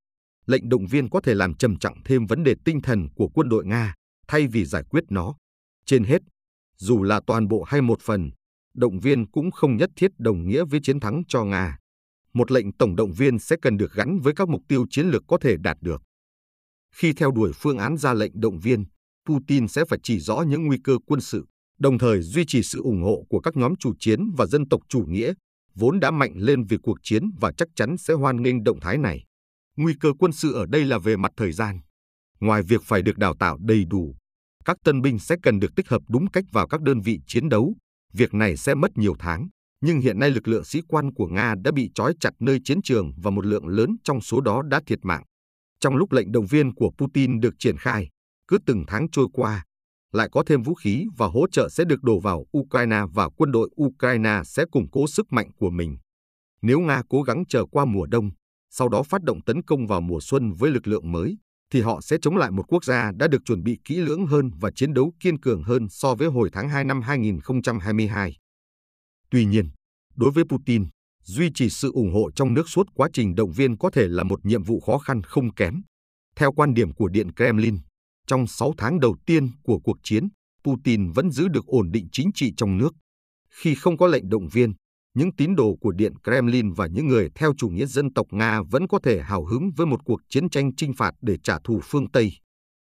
lệnh 0.46 0.70
động 0.70 0.86
viên 0.86 1.10
có 1.10 1.22
thể 1.22 1.34
làm 1.34 1.54
trầm 1.54 1.80
trọng 1.80 2.04
thêm 2.06 2.26
vấn 2.26 2.44
đề 2.44 2.56
tinh 2.66 2.82
thần 2.82 3.08
của 3.16 3.28
quân 3.34 3.50
đội 3.50 3.66
Nga 3.66 3.94
thay 4.28 4.48
vì 4.48 4.66
giải 4.66 4.84
quyết 4.90 5.04
nó. 5.10 5.36
Trên 5.86 6.04
hết, 6.04 6.22
dù 6.78 7.04
là 7.04 7.22
toàn 7.28 7.48
bộ 7.48 7.64
hay 7.64 7.82
một 7.82 8.02
phần, 8.02 8.32
động 8.74 9.00
viên 9.00 9.32
cũng 9.32 9.52
không 9.52 9.78
nhất 9.78 9.90
thiết 9.96 10.12
đồng 10.18 10.48
nghĩa 10.48 10.64
với 10.66 10.80
chiến 10.84 11.00
thắng 11.00 11.24
cho 11.28 11.44
Nga. 11.44 11.78
Một 12.34 12.52
lệnh 12.52 12.74
tổng 12.74 12.96
động 12.96 13.12
viên 13.14 13.40
sẽ 13.40 13.56
cần 13.62 13.78
được 13.78 13.94
gắn 13.94 14.20
với 14.20 14.34
các 14.36 14.50
mục 14.50 14.62
tiêu 14.68 14.86
chiến 14.90 15.08
lược 15.08 15.24
có 15.28 15.38
thể 15.42 15.58
đạt 15.58 15.78
được. 15.82 16.02
Khi 16.96 17.14
theo 17.14 17.32
đuổi 17.32 17.52
phương 17.56 17.78
án 17.78 17.98
ra 17.98 18.14
lệnh 18.14 18.32
động 18.36 18.60
viên, 18.60 18.86
Putin 19.28 19.68
sẽ 19.68 19.86
phải 19.90 20.00
chỉ 20.04 20.20
rõ 20.20 20.42
những 20.42 20.66
nguy 20.66 20.78
cơ 20.84 20.98
quân 21.06 21.22
sự, 21.22 21.46
đồng 21.80 21.98
thời 21.98 22.22
duy 22.22 22.46
trì 22.46 22.64
sự 22.64 22.82
ủng 22.82 23.04
hộ 23.04 23.26
của 23.30 23.40
các 23.40 23.58
nhóm 23.58 23.76
chủ 23.76 23.94
chiến 24.00 24.20
và 24.38 24.46
dân 24.46 24.70
tộc 24.70 24.82
chủ 24.90 25.06
nghĩa, 25.08 25.34
vốn 25.76 26.00
đã 26.00 26.12
mạnh 26.12 26.34
lên 26.36 26.64
vì 26.64 26.78
cuộc 26.84 26.98
chiến 27.04 27.24
và 27.40 27.52
chắc 27.58 27.68
chắn 27.76 27.98
sẽ 27.98 28.14
hoan 28.14 28.42
nghênh 28.42 28.64
động 28.64 28.80
thái 28.80 28.98
này. 28.98 29.24
Nguy 29.78 29.94
cơ 30.00 30.14
quân 30.20 30.32
sự 30.32 30.54
ở 30.54 30.66
đây 30.66 30.86
là 30.86 30.98
về 30.98 31.18
mặt 31.18 31.32
thời 31.38 31.52
gian. 31.52 31.80
Ngoài 32.40 32.62
việc 32.64 32.82
phải 32.84 33.02
được 33.02 33.18
đào 33.18 33.36
tạo 33.40 33.58
đầy 33.62 33.86
đủ, 33.86 34.16
các 34.66 34.78
tân 34.84 35.02
binh 35.02 35.20
sẽ 35.20 35.36
cần 35.44 35.60
được 35.60 35.76
tích 35.76 35.90
hợp 35.90 36.02
đúng 36.10 36.28
cách 36.28 36.46
vào 36.52 36.68
các 36.68 36.82
đơn 36.82 37.02
vị 37.02 37.20
chiến 37.28 37.50
đấu. 37.50 37.76
Việc 38.14 38.34
này 38.34 38.58
sẽ 38.58 38.76
mất 38.76 38.92
nhiều 38.98 39.16
tháng, 39.20 39.48
nhưng 39.82 40.00
hiện 40.00 40.20
nay 40.20 40.30
lực 40.30 40.48
lượng 40.48 40.64
sĩ 40.64 40.82
quan 40.88 41.14
của 41.14 41.28
Nga 41.28 41.56
đã 41.64 41.72
bị 41.72 41.90
trói 41.96 42.14
chặt 42.20 42.34
nơi 42.40 42.60
chiến 42.64 42.82
trường 42.82 43.12
và 43.18 43.32
một 43.32 43.46
lượng 43.46 43.68
lớn 43.68 43.96
trong 44.04 44.22
số 44.22 44.42
đó 44.42 44.62
đã 44.70 44.82
thiệt 44.86 45.00
mạng. 45.02 45.24
Trong 45.80 45.96
lúc 45.96 46.12
lệnh 46.12 46.32
động 46.32 46.46
viên 46.46 46.76
của 46.76 46.92
Putin 46.98 47.40
được 47.40 47.54
triển 47.60 47.78
khai, 47.78 48.10
cứ 48.48 48.58
từng 48.66 48.84
tháng 48.88 49.08
trôi 49.12 49.28
qua, 49.34 49.64
lại 50.12 50.30
có 50.32 50.44
thêm 50.48 50.62
vũ 50.62 50.74
khí 50.74 51.06
và 51.18 51.28
hỗ 51.28 51.48
trợ 51.52 51.70
sẽ 51.70 51.84
được 51.86 52.04
đổ 52.04 52.20
vào 52.20 52.46
Ukraine 52.58 53.02
và 53.14 53.30
quân 53.30 53.52
đội 53.52 53.70
Ukraine 53.84 54.42
sẽ 54.46 54.66
củng 54.72 54.90
cố 54.92 55.08
sức 55.08 55.26
mạnh 55.30 55.52
của 55.60 55.70
mình. 55.70 55.98
Nếu 56.62 56.80
Nga 56.80 57.02
cố 57.10 57.22
gắng 57.22 57.44
chờ 57.50 57.66
qua 57.72 57.86
mùa 57.86 58.06
đông, 58.06 58.30
sau 58.70 58.90
đó 58.90 59.04
phát 59.04 59.24
động 59.24 59.42
tấn 59.46 59.64
công 59.64 59.88
vào 59.88 60.02
mùa 60.02 60.20
xuân 60.22 60.52
với 60.52 60.72
lực 60.72 60.88
lượng 60.88 61.12
mới, 61.12 61.38
thì 61.74 61.82
họ 61.82 62.02
sẽ 62.02 62.18
chống 62.22 62.38
lại 62.38 62.52
một 62.52 62.64
quốc 62.68 62.84
gia 62.84 63.12
đã 63.12 63.28
được 63.28 63.42
chuẩn 63.46 63.64
bị 63.64 63.78
kỹ 63.86 63.96
lưỡng 63.96 64.26
hơn 64.26 64.52
và 64.60 64.72
chiến 64.76 64.94
đấu 64.94 65.14
kiên 65.20 65.40
cường 65.40 65.64
hơn 65.64 65.88
so 65.90 66.16
với 66.16 66.28
hồi 66.28 66.50
tháng 66.54 66.70
2 66.70 66.84
năm 66.84 67.02
2022. 67.02 68.36
Tuy 69.32 69.46
nhiên, 69.46 69.70
đối 70.16 70.32
với 70.32 70.44
Putin, 70.50 70.86
duy 71.24 71.52
trì 71.54 71.70
sự 71.70 71.92
ủng 71.94 72.14
hộ 72.14 72.32
trong 72.32 72.54
nước 72.54 72.70
suốt 72.70 72.88
quá 72.94 73.10
trình 73.14 73.36
động 73.36 73.52
viên 73.52 73.78
có 73.78 73.90
thể 73.90 74.08
là 74.08 74.24
một 74.24 74.46
nhiệm 74.46 74.64
vụ 74.64 74.80
khó 74.80 74.98
khăn 74.98 75.24
không 75.24 75.54
kém. 75.54 75.82
Theo 76.36 76.52
quan 76.52 76.74
điểm 76.74 76.94
của 76.94 77.08
Điện 77.08 77.34
Kremlin, 77.36 77.78
trong 78.28 78.48
6 78.48 78.74
tháng 78.78 79.00
đầu 79.00 79.16
tiên 79.26 79.50
của 79.64 79.80
cuộc 79.80 79.98
chiến, 80.04 80.28
Putin 80.64 81.12
vẫn 81.12 81.32
giữ 81.32 81.48
được 81.48 81.66
ổn 81.66 81.92
định 81.92 82.08
chính 82.12 82.32
trị 82.34 82.54
trong 82.58 82.78
nước. 82.78 82.94
Khi 83.50 83.76
không 83.76 83.98
có 83.98 84.08
lệnh 84.08 84.30
động 84.30 84.48
viên, 84.48 84.74
những 85.14 85.36
tín 85.36 85.56
đồ 85.56 85.76
của 85.82 85.92
Điện 85.92 86.14
Kremlin 86.24 86.72
và 86.74 86.88
những 86.88 87.08
người 87.08 87.30
theo 87.36 87.54
chủ 87.58 87.70
nghĩa 87.70 87.86
dân 87.86 88.14
tộc 88.14 88.28
Nga 88.32 88.62
vẫn 88.62 88.88
có 88.88 89.00
thể 89.04 89.22
hào 89.22 89.46
hứng 89.46 89.72
với 89.76 89.88
một 89.88 90.00
cuộc 90.06 90.22
chiến 90.30 90.50
tranh 90.50 90.76
chinh 90.76 90.94
phạt 90.94 91.14
để 91.22 91.38
trả 91.44 91.60
thù 91.64 91.80
phương 91.84 92.12
Tây. 92.12 92.32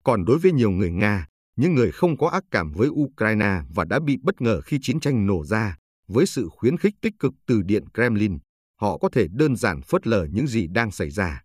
Còn 0.03 0.25
đối 0.25 0.39
với 0.39 0.51
nhiều 0.51 0.71
người 0.71 0.91
Nga, 0.91 1.27
những 1.55 1.75
người 1.75 1.91
không 1.91 2.17
có 2.17 2.27
ác 2.27 2.43
cảm 2.51 2.71
với 2.71 2.89
Ukraine 2.89 3.61
và 3.69 3.85
đã 3.85 3.99
bị 3.99 4.17
bất 4.23 4.41
ngờ 4.41 4.61
khi 4.61 4.77
chiến 4.81 4.99
tranh 4.99 5.25
nổ 5.25 5.45
ra, 5.45 5.77
với 6.07 6.25
sự 6.25 6.49
khuyến 6.51 6.77
khích 6.77 6.93
tích 7.01 7.13
cực 7.19 7.33
từ 7.45 7.61
Điện 7.61 7.83
Kremlin, 7.93 8.37
họ 8.79 8.97
có 8.97 9.09
thể 9.09 9.27
đơn 9.31 9.55
giản 9.55 9.81
phớt 9.81 10.07
lờ 10.07 10.27
những 10.31 10.47
gì 10.47 10.67
đang 10.67 10.91
xảy 10.91 11.09
ra. 11.09 11.41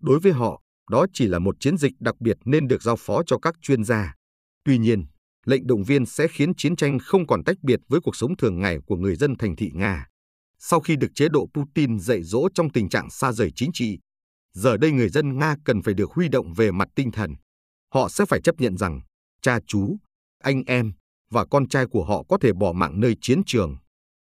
Đối 0.00 0.20
với 0.20 0.32
họ, 0.32 0.60
đó 0.90 1.06
chỉ 1.12 1.26
là 1.26 1.38
một 1.38 1.56
chiến 1.60 1.76
dịch 1.76 1.92
đặc 2.00 2.20
biệt 2.20 2.36
nên 2.44 2.68
được 2.68 2.82
giao 2.82 2.96
phó 2.96 3.22
cho 3.26 3.38
các 3.38 3.54
chuyên 3.62 3.84
gia. 3.84 4.14
Tuy 4.64 4.78
nhiên, 4.78 5.04
lệnh 5.46 5.66
động 5.66 5.84
viên 5.84 6.06
sẽ 6.06 6.28
khiến 6.28 6.54
chiến 6.54 6.76
tranh 6.76 6.98
không 6.98 7.26
còn 7.26 7.44
tách 7.44 7.56
biệt 7.62 7.80
với 7.88 8.00
cuộc 8.00 8.16
sống 8.16 8.36
thường 8.36 8.60
ngày 8.60 8.78
của 8.86 8.96
người 8.96 9.16
dân 9.16 9.36
thành 9.38 9.56
thị 9.56 9.70
Nga. 9.74 10.06
Sau 10.58 10.80
khi 10.80 10.96
được 10.96 11.08
chế 11.14 11.28
độ 11.28 11.46
Putin 11.54 11.98
dạy 11.98 12.22
dỗ 12.22 12.48
trong 12.54 12.70
tình 12.70 12.88
trạng 12.88 13.10
xa 13.10 13.32
rời 13.32 13.50
chính 13.56 13.70
trị, 13.72 13.98
giờ 14.52 14.76
đây 14.76 14.92
người 14.92 15.08
dân 15.08 15.38
Nga 15.38 15.56
cần 15.64 15.82
phải 15.82 15.94
được 15.94 16.10
huy 16.12 16.28
động 16.28 16.52
về 16.52 16.70
mặt 16.70 16.88
tinh 16.94 17.10
thần. 17.12 17.34
Họ 17.94 18.08
sẽ 18.08 18.24
phải 18.28 18.40
chấp 18.40 18.54
nhận 18.58 18.76
rằng 18.76 19.00
cha 19.42 19.58
chú, 19.66 19.96
anh 20.38 20.62
em 20.66 20.92
và 21.30 21.44
con 21.50 21.68
trai 21.68 21.86
của 21.86 22.04
họ 22.04 22.22
có 22.28 22.38
thể 22.40 22.52
bỏ 22.52 22.72
mạng 22.72 23.00
nơi 23.00 23.16
chiến 23.20 23.42
trường. 23.46 23.76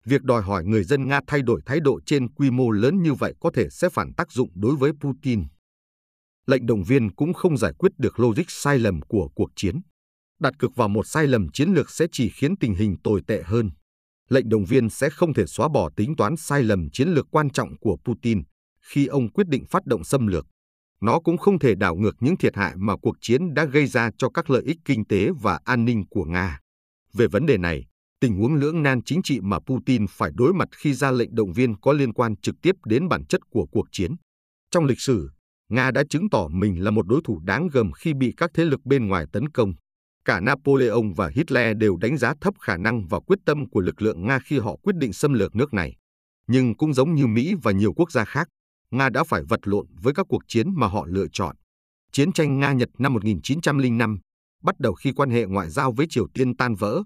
Việc 0.06 0.24
đòi 0.24 0.42
hỏi 0.42 0.66
người 0.66 0.84
dân 0.84 1.08
Nga 1.08 1.20
thay 1.28 1.42
đổi 1.42 1.62
thái 1.66 1.80
độ 1.80 2.00
trên 2.06 2.34
quy 2.34 2.52
mô 2.52 2.70
lớn 2.72 3.04
như 3.04 3.14
vậy 3.14 3.34
có 3.40 3.52
thể 3.54 3.68
sẽ 3.70 3.90
phản 3.90 4.14
tác 4.14 4.32
dụng 4.32 4.50
đối 4.56 4.76
với 4.76 4.92
Putin. 5.02 5.44
Lệnh 6.46 6.66
động 6.66 6.84
viên 6.84 7.16
cũng 7.16 7.34
không 7.34 7.58
giải 7.58 7.74
quyết 7.78 7.92
được 7.98 8.20
logic 8.20 8.44
sai 8.48 8.80
lầm 8.80 9.02
của 9.02 9.30
cuộc 9.36 9.50
chiến. 9.56 9.82
Đặt 10.40 10.54
cực 10.60 10.76
vào 10.76 10.88
một 10.88 11.08
sai 11.08 11.28
lầm 11.28 11.48
chiến 11.54 11.70
lược 11.70 11.90
sẽ 11.90 12.06
chỉ 12.12 12.30
khiến 12.30 12.56
tình 12.58 12.76
hình 12.76 12.96
tồi 13.04 13.22
tệ 13.28 13.44
hơn 13.46 13.70
lệnh 14.34 14.50
động 14.50 14.66
viên 14.66 14.90
sẽ 14.90 15.10
không 15.10 15.34
thể 15.34 15.46
xóa 15.46 15.68
bỏ 15.68 15.90
tính 15.96 16.16
toán 16.16 16.36
sai 16.38 16.64
lầm 16.64 16.90
chiến 16.94 17.10
lược 17.10 17.28
quan 17.32 17.50
trọng 17.50 17.78
của 17.80 17.98
Putin 18.06 18.42
khi 18.82 19.06
ông 19.06 19.32
quyết 19.32 19.48
định 19.48 19.66
phát 19.66 19.86
động 19.86 20.04
xâm 20.04 20.28
lược. 20.28 20.46
Nó 21.02 21.20
cũng 21.20 21.38
không 21.38 21.60
thể 21.60 21.76
đảo 21.76 21.96
ngược 21.96 22.16
những 22.20 22.38
thiệt 22.38 22.56
hại 22.56 22.74
mà 22.76 22.94
cuộc 23.02 23.16
chiến 23.22 23.54
đã 23.54 23.66
gây 23.66 23.88
ra 23.88 24.10
cho 24.18 24.30
các 24.30 24.50
lợi 24.50 24.64
ích 24.66 24.78
kinh 24.86 25.06
tế 25.06 25.30
và 25.42 25.60
an 25.66 25.86
ninh 25.86 26.04
của 26.10 26.26
Nga. 26.26 26.60
Về 27.14 27.28
vấn 27.28 27.46
đề 27.46 27.58
này, 27.58 27.86
tình 28.20 28.36
huống 28.36 28.56
lưỡng 28.56 28.84
nan 28.84 29.04
chính 29.04 29.22
trị 29.24 29.40
mà 29.42 29.60
Putin 29.60 30.06
phải 30.10 30.32
đối 30.34 30.54
mặt 30.54 30.70
khi 30.78 30.94
ra 30.94 31.12
lệnh 31.12 31.36
động 31.36 31.54
viên 31.54 31.80
có 31.80 31.94
liên 31.94 32.14
quan 32.14 32.36
trực 32.42 32.56
tiếp 32.62 32.76
đến 32.86 33.08
bản 33.08 33.26
chất 33.26 33.42
của 33.50 33.66
cuộc 33.72 33.86
chiến. 33.92 34.16
Trong 34.72 34.86
lịch 34.86 35.00
sử, 35.00 35.30
Nga 35.74 35.92
đã 35.92 36.04
chứng 36.10 36.30
tỏ 36.30 36.48
mình 36.52 36.84
là 36.84 36.92
một 36.92 37.08
đối 37.08 37.22
thủ 37.24 37.40
đáng 37.40 37.68
gờm 37.68 37.92
khi 37.92 38.14
bị 38.14 38.34
các 38.38 38.52
thế 38.54 38.66
lực 38.66 38.86
bên 38.86 39.08
ngoài 39.08 39.26
tấn 39.32 39.50
công. 39.50 39.74
Cả 40.26 40.40
Napoleon 40.40 41.02
và 41.16 41.32
Hitler 41.36 41.78
đều 41.78 41.98
đánh 41.98 42.18
giá 42.18 42.34
thấp 42.42 42.54
khả 42.60 42.78
năng 42.78 43.08
và 43.08 43.20
quyết 43.20 43.40
tâm 43.46 43.70
của 43.70 43.80
lực 43.80 44.02
lượng 44.02 44.28
Nga 44.28 44.40
khi 44.40 44.60
họ 44.60 44.76
quyết 44.84 44.96
định 44.96 45.14
xâm 45.14 45.34
lược 45.34 45.56
nước 45.56 45.74
này. 45.74 45.96
Nhưng 46.48 46.78
cũng 46.78 46.94
giống 46.94 47.16
như 47.16 47.28
Mỹ 47.28 47.56
và 47.64 47.72
nhiều 47.72 47.94
quốc 47.94 48.12
gia 48.12 48.26
khác, 48.26 48.48
Nga 48.92 49.10
đã 49.10 49.24
phải 49.24 49.44
vật 49.50 49.60
lộn 49.64 49.86
với 50.02 50.14
các 50.14 50.26
cuộc 50.30 50.42
chiến 50.48 50.68
mà 50.76 50.88
họ 50.88 51.06
lựa 51.08 51.28
chọn. 51.34 51.56
Chiến 52.12 52.32
tranh 52.32 52.60
Nga-Nhật 52.60 52.90
năm 52.98 53.14
1905 53.14 54.20
bắt 54.64 54.80
đầu 54.80 54.94
khi 54.94 55.12
quan 55.16 55.30
hệ 55.30 55.46
ngoại 55.46 55.70
giao 55.70 55.92
với 55.92 56.06
Triều 56.10 56.28
Tiên 56.34 56.56
tan 56.56 56.76
vỡ 56.76 57.02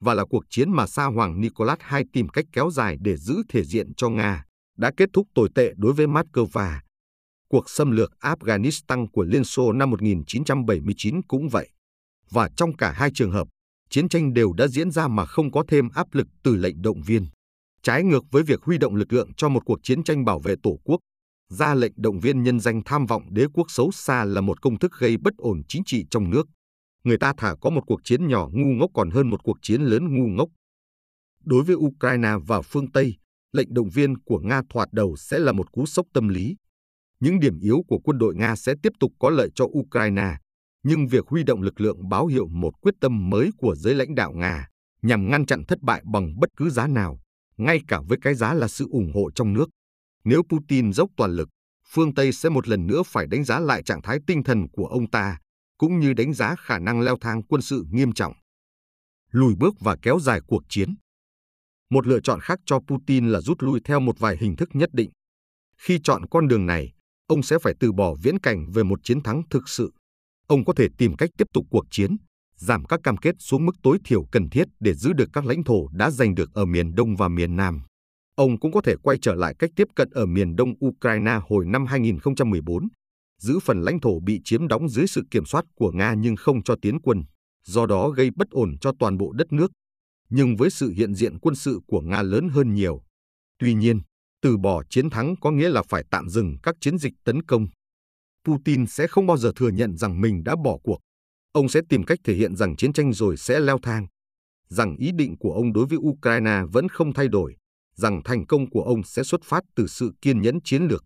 và 0.00 0.14
là 0.14 0.24
cuộc 0.30 0.44
chiến 0.50 0.72
mà 0.72 0.86
Sa 0.86 1.04
Hoàng 1.04 1.40
Nicholas 1.40 1.78
II 1.92 2.02
tìm 2.12 2.28
cách 2.28 2.44
kéo 2.52 2.70
dài 2.70 2.96
để 3.00 3.16
giữ 3.16 3.42
thể 3.48 3.64
diện 3.64 3.94
cho 3.94 4.08
Nga, 4.08 4.44
đã 4.78 4.90
kết 4.96 5.08
thúc 5.12 5.26
tồi 5.34 5.48
tệ 5.54 5.72
đối 5.76 5.92
với 5.92 6.06
Moscow. 6.06 6.78
Cuộc 7.50 7.70
xâm 7.70 7.90
lược 7.90 8.12
Afghanistan 8.20 9.06
của 9.12 9.22
Liên 9.22 9.44
Xô 9.44 9.72
năm 9.72 9.90
1979 9.90 11.22
cũng 11.22 11.48
vậy. 11.48 11.68
Và 12.30 12.48
trong 12.56 12.76
cả 12.76 12.92
hai 12.92 13.10
trường 13.14 13.32
hợp, 13.32 13.48
chiến 13.90 14.08
tranh 14.08 14.34
đều 14.34 14.52
đã 14.52 14.68
diễn 14.68 14.90
ra 14.90 15.08
mà 15.08 15.26
không 15.26 15.52
có 15.52 15.64
thêm 15.68 15.88
áp 15.94 16.06
lực 16.12 16.26
từ 16.42 16.56
lệnh 16.56 16.82
động 16.82 17.02
viên. 17.02 17.26
Trái 17.82 18.02
ngược 18.02 18.24
với 18.30 18.42
việc 18.42 18.62
huy 18.62 18.78
động 18.78 18.94
lực 18.94 19.12
lượng 19.12 19.34
cho 19.36 19.48
một 19.48 19.62
cuộc 19.64 19.78
chiến 19.82 20.04
tranh 20.04 20.24
bảo 20.24 20.40
vệ 20.40 20.54
Tổ 20.62 20.78
quốc, 20.84 21.00
ra 21.48 21.74
lệnh 21.74 21.92
động 21.96 22.20
viên 22.20 22.42
nhân 22.42 22.60
danh 22.60 22.82
tham 22.84 23.06
vọng 23.06 23.22
đế 23.30 23.46
quốc 23.54 23.70
xấu 23.70 23.90
xa 23.90 24.24
là 24.24 24.40
một 24.40 24.62
công 24.62 24.78
thức 24.78 24.92
gây 24.98 25.16
bất 25.16 25.34
ổn 25.36 25.62
chính 25.68 25.82
trị 25.86 26.04
trong 26.10 26.30
nước. 26.30 26.46
Người 27.04 27.18
ta 27.18 27.32
thả 27.36 27.54
có 27.60 27.70
một 27.70 27.82
cuộc 27.86 28.00
chiến 28.04 28.28
nhỏ 28.28 28.48
ngu 28.52 28.74
ngốc 28.74 28.90
còn 28.94 29.10
hơn 29.10 29.30
một 29.30 29.42
cuộc 29.42 29.58
chiến 29.62 29.82
lớn 29.82 30.16
ngu 30.16 30.26
ngốc. 30.26 30.48
Đối 31.44 31.62
với 31.62 31.76
Ukraine 31.76 32.32
và 32.46 32.62
phương 32.62 32.90
Tây, 32.90 33.16
lệnh 33.52 33.74
động 33.74 33.88
viên 33.90 34.18
của 34.18 34.38
Nga 34.38 34.62
thoạt 34.68 34.88
đầu 34.92 35.16
sẽ 35.16 35.38
là 35.38 35.52
một 35.52 35.72
cú 35.72 35.86
sốc 35.86 36.06
tâm 36.12 36.28
lý. 36.28 36.56
Những 37.20 37.40
điểm 37.40 37.58
yếu 37.58 37.82
của 37.88 37.98
quân 37.98 38.18
đội 38.18 38.34
Nga 38.34 38.56
sẽ 38.56 38.74
tiếp 38.82 38.92
tục 39.00 39.12
có 39.18 39.30
lợi 39.30 39.50
cho 39.54 39.64
Ukraine, 39.64 40.36
nhưng 40.82 41.06
việc 41.06 41.26
huy 41.26 41.42
động 41.42 41.62
lực 41.62 41.80
lượng 41.80 42.08
báo 42.08 42.26
hiệu 42.26 42.48
một 42.48 42.80
quyết 42.80 42.94
tâm 43.00 43.30
mới 43.30 43.50
của 43.56 43.74
giới 43.74 43.94
lãnh 43.94 44.14
đạo 44.14 44.32
Nga 44.32 44.68
nhằm 45.02 45.30
ngăn 45.30 45.46
chặn 45.46 45.64
thất 45.64 45.82
bại 45.82 46.02
bằng 46.12 46.40
bất 46.40 46.50
cứ 46.56 46.70
giá 46.70 46.86
nào, 46.86 47.20
ngay 47.56 47.80
cả 47.88 48.00
với 48.08 48.18
cái 48.22 48.34
giá 48.34 48.54
là 48.54 48.68
sự 48.68 48.86
ủng 48.90 49.12
hộ 49.14 49.30
trong 49.30 49.52
nước. 49.52 49.68
Nếu 50.24 50.42
Putin 50.42 50.92
dốc 50.92 51.10
toàn 51.16 51.32
lực, 51.32 51.48
phương 51.92 52.14
Tây 52.14 52.32
sẽ 52.32 52.48
một 52.48 52.68
lần 52.68 52.86
nữa 52.86 53.02
phải 53.06 53.26
đánh 53.26 53.44
giá 53.44 53.60
lại 53.60 53.82
trạng 53.82 54.02
thái 54.02 54.18
tinh 54.26 54.42
thần 54.42 54.68
của 54.72 54.86
ông 54.86 55.10
ta, 55.10 55.38
cũng 55.78 56.00
như 56.00 56.12
đánh 56.12 56.32
giá 56.32 56.54
khả 56.58 56.78
năng 56.78 57.00
leo 57.00 57.16
thang 57.20 57.42
quân 57.42 57.62
sự 57.62 57.84
nghiêm 57.90 58.12
trọng. 58.12 58.32
Lùi 59.30 59.54
bước 59.54 59.74
và 59.80 59.96
kéo 60.02 60.18
dài 60.20 60.40
cuộc 60.46 60.62
chiến. 60.68 60.94
Một 61.90 62.06
lựa 62.06 62.20
chọn 62.20 62.40
khác 62.40 62.58
cho 62.66 62.80
Putin 62.88 63.28
là 63.28 63.40
rút 63.40 63.62
lui 63.62 63.80
theo 63.84 64.00
một 64.00 64.18
vài 64.18 64.36
hình 64.40 64.56
thức 64.56 64.68
nhất 64.72 64.90
định. 64.92 65.10
Khi 65.76 66.00
chọn 66.04 66.26
con 66.30 66.48
đường 66.48 66.66
này, 66.66 66.92
ông 67.28 67.42
sẽ 67.42 67.58
phải 67.62 67.74
từ 67.80 67.92
bỏ 67.92 68.14
viễn 68.22 68.38
cảnh 68.38 68.70
về 68.72 68.82
một 68.82 69.00
chiến 69.02 69.22
thắng 69.22 69.42
thực 69.50 69.68
sự. 69.68 69.92
Ông 70.46 70.64
có 70.64 70.72
thể 70.72 70.88
tìm 70.98 71.16
cách 71.16 71.30
tiếp 71.38 71.48
tục 71.52 71.66
cuộc 71.70 71.84
chiến, 71.90 72.16
giảm 72.56 72.84
các 72.84 73.00
cam 73.02 73.16
kết 73.16 73.34
xuống 73.38 73.66
mức 73.66 73.76
tối 73.82 73.98
thiểu 74.04 74.24
cần 74.32 74.50
thiết 74.50 74.64
để 74.80 74.94
giữ 74.94 75.12
được 75.12 75.28
các 75.32 75.46
lãnh 75.46 75.64
thổ 75.64 75.88
đã 75.88 76.10
giành 76.10 76.34
được 76.34 76.54
ở 76.54 76.64
miền 76.64 76.94
Đông 76.94 77.16
và 77.16 77.28
miền 77.28 77.56
Nam. 77.56 77.82
Ông 78.34 78.60
cũng 78.60 78.72
có 78.72 78.80
thể 78.80 78.94
quay 79.02 79.18
trở 79.22 79.34
lại 79.34 79.54
cách 79.58 79.70
tiếp 79.76 79.88
cận 79.96 80.10
ở 80.10 80.26
miền 80.26 80.56
đông 80.56 80.74
Ukraine 80.86 81.40
hồi 81.48 81.66
năm 81.66 81.86
2014, 81.86 82.88
giữ 83.40 83.58
phần 83.58 83.82
lãnh 83.82 84.00
thổ 84.00 84.20
bị 84.20 84.40
chiếm 84.44 84.68
đóng 84.68 84.88
dưới 84.88 85.06
sự 85.06 85.22
kiểm 85.30 85.44
soát 85.44 85.64
của 85.74 85.92
Nga 85.92 86.14
nhưng 86.14 86.36
không 86.36 86.62
cho 86.62 86.74
tiến 86.82 87.00
quân, 87.00 87.22
do 87.64 87.86
đó 87.86 88.10
gây 88.10 88.30
bất 88.36 88.50
ổn 88.50 88.76
cho 88.80 88.92
toàn 88.98 89.18
bộ 89.18 89.32
đất 89.32 89.52
nước. 89.52 89.70
Nhưng 90.30 90.56
với 90.56 90.70
sự 90.70 90.90
hiện 90.90 91.14
diện 91.14 91.38
quân 91.38 91.54
sự 91.54 91.80
của 91.86 92.00
Nga 92.00 92.22
lớn 92.22 92.48
hơn 92.48 92.74
nhiều. 92.74 93.02
Tuy 93.58 93.74
nhiên, 93.74 94.00
từ 94.42 94.56
bỏ 94.56 94.82
chiến 94.90 95.10
thắng 95.10 95.34
có 95.40 95.50
nghĩa 95.50 95.68
là 95.68 95.82
phải 95.88 96.04
tạm 96.10 96.28
dừng 96.28 96.56
các 96.62 96.74
chiến 96.80 96.98
dịch 96.98 97.12
tấn 97.24 97.42
công. 97.42 97.66
Putin 98.44 98.86
sẽ 98.86 99.06
không 99.06 99.26
bao 99.26 99.36
giờ 99.36 99.52
thừa 99.56 99.68
nhận 99.68 99.96
rằng 99.96 100.20
mình 100.20 100.44
đã 100.44 100.56
bỏ 100.64 100.78
cuộc. 100.82 100.98
Ông 101.52 101.68
sẽ 101.68 101.80
tìm 101.88 102.02
cách 102.02 102.18
thể 102.24 102.34
hiện 102.34 102.56
rằng 102.56 102.76
chiến 102.76 102.92
tranh 102.92 103.12
rồi 103.12 103.36
sẽ 103.36 103.60
leo 103.60 103.78
thang. 103.82 104.06
Rằng 104.68 104.96
ý 104.96 105.10
định 105.14 105.36
của 105.38 105.52
ông 105.52 105.72
đối 105.72 105.86
với 105.86 105.98
Ukraine 105.98 106.60
vẫn 106.72 106.88
không 106.88 107.12
thay 107.14 107.28
đổi, 107.28 107.56
rằng 107.94 108.20
thành 108.24 108.46
công 108.46 108.70
của 108.70 108.82
ông 108.82 109.02
sẽ 109.02 109.22
xuất 109.22 109.40
phát 109.44 109.64
từ 109.76 109.86
sự 109.86 110.12
kiên 110.22 110.40
nhẫn 110.42 110.58
chiến 110.64 110.82
lược. 110.82 111.04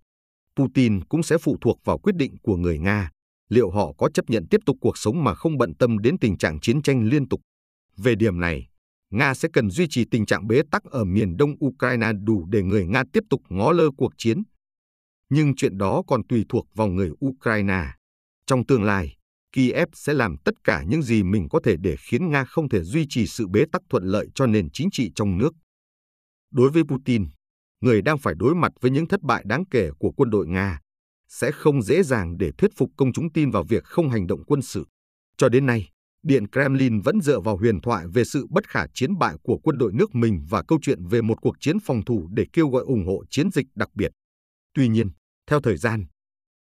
Putin 0.57 1.05
cũng 1.05 1.23
sẽ 1.23 1.39
phụ 1.39 1.57
thuộc 1.61 1.79
vào 1.85 1.99
quyết 1.99 2.17
định 2.17 2.37
của 2.43 2.57
người 2.57 2.79
Nga, 2.79 3.11
liệu 3.49 3.71
họ 3.71 3.93
có 3.99 4.09
chấp 4.15 4.31
nhận 4.31 4.47
tiếp 4.51 4.61
tục 4.67 4.77
cuộc 4.81 4.99
sống 4.99 5.25
mà 5.25 5.35
không 5.35 5.59
bận 5.59 5.75
tâm 5.79 5.99
đến 5.99 6.19
tình 6.19 6.39
trạng 6.39 6.61
chiến 6.61 6.83
tranh 6.83 7.09
liên 7.09 7.29
tục. 7.29 7.41
Về 7.97 8.15
điểm 8.15 8.41
này, 8.41 8.67
Nga 9.13 9.35
sẽ 9.35 9.49
cần 9.53 9.71
duy 9.71 9.87
trì 9.91 10.05
tình 10.11 10.27
trạng 10.27 10.47
bế 10.47 10.63
tắc 10.71 10.85
ở 10.85 11.05
miền 11.05 11.37
đông 11.37 11.55
Ukraine 11.65 12.13
đủ 12.25 12.47
để 12.51 12.63
người 12.63 12.87
Nga 12.87 13.03
tiếp 13.13 13.25
tục 13.31 13.43
ngó 13.49 13.73
lơ 13.73 13.85
cuộc 13.97 14.13
chiến. 14.19 14.43
Nhưng 15.31 15.55
chuyện 15.57 15.79
đó 15.79 16.03
còn 16.07 16.27
tùy 16.27 16.45
thuộc 16.49 16.67
vào 16.75 16.89
người 16.89 17.11
Ukraine. 17.27 17.85
Trong 18.47 18.67
tương 18.67 18.83
lai, 18.83 19.17
Kiev 19.53 19.89
sẽ 19.93 20.15
làm 20.15 20.37
tất 20.45 20.55
cả 20.65 20.85
những 20.89 21.03
gì 21.03 21.23
mình 21.23 21.49
có 21.49 21.61
thể 21.65 21.77
để 21.81 21.97
khiến 21.97 22.31
Nga 22.31 22.45
không 22.45 22.69
thể 22.69 22.83
duy 22.83 23.07
trì 23.09 23.27
sự 23.27 23.49
bế 23.49 23.65
tắc 23.73 23.83
thuận 23.91 24.05
lợi 24.05 24.29
cho 24.35 24.47
nền 24.47 24.69
chính 24.73 24.89
trị 24.93 25.11
trong 25.15 25.39
nước. 25.39 25.53
Đối 26.51 26.71
với 26.71 26.83
Putin, 26.83 27.25
người 27.81 28.03
đang 28.03 28.19
phải 28.19 28.35
đối 28.37 28.55
mặt 28.55 28.73
với 28.81 28.91
những 28.91 29.09
thất 29.09 29.23
bại 29.23 29.43
đáng 29.47 29.65
kể 29.71 29.91
của 29.99 30.11
quân 30.17 30.31
đội 30.31 30.47
Nga, 30.47 30.81
sẽ 31.29 31.51
không 31.53 31.83
dễ 31.83 32.03
dàng 32.03 32.39
để 32.39 32.51
thuyết 32.59 32.71
phục 32.77 32.91
công 32.97 33.13
chúng 33.13 33.33
tin 33.33 33.51
vào 33.51 33.65
việc 33.65 33.85
không 33.85 34.11
hành 34.11 34.27
động 34.27 34.45
quân 34.47 34.63
sự. 34.63 34.85
Cho 35.37 35.49
đến 35.49 35.67
nay, 35.67 35.89
Điện 36.23 36.45
Kremlin 36.53 37.01
vẫn 37.01 37.21
dựa 37.21 37.41
vào 37.41 37.57
huyền 37.57 37.81
thoại 37.81 38.07
về 38.15 38.25
sự 38.25 38.47
bất 38.51 38.69
khả 38.69 38.87
chiến 38.95 39.19
bại 39.19 39.37
của 39.43 39.59
quân 39.63 39.79
đội 39.79 39.93
nước 39.93 40.15
mình 40.15 40.47
và 40.49 40.63
câu 40.69 40.79
chuyện 40.83 41.07
về 41.07 41.23
một 41.23 41.41
cuộc 41.41 41.57
chiến 41.61 41.77
phòng 41.85 42.05
thủ 42.05 42.29
để 42.33 42.47
kêu 42.53 42.69
gọi 42.69 42.83
ủng 42.83 43.07
hộ 43.07 43.25
chiến 43.31 43.51
dịch 43.51 43.67
đặc 43.75 43.89
biệt. 43.95 44.11
Tuy 44.75 44.89
nhiên, 44.89 45.11
theo 45.51 45.61
thời 45.61 45.77
gian, 45.77 46.07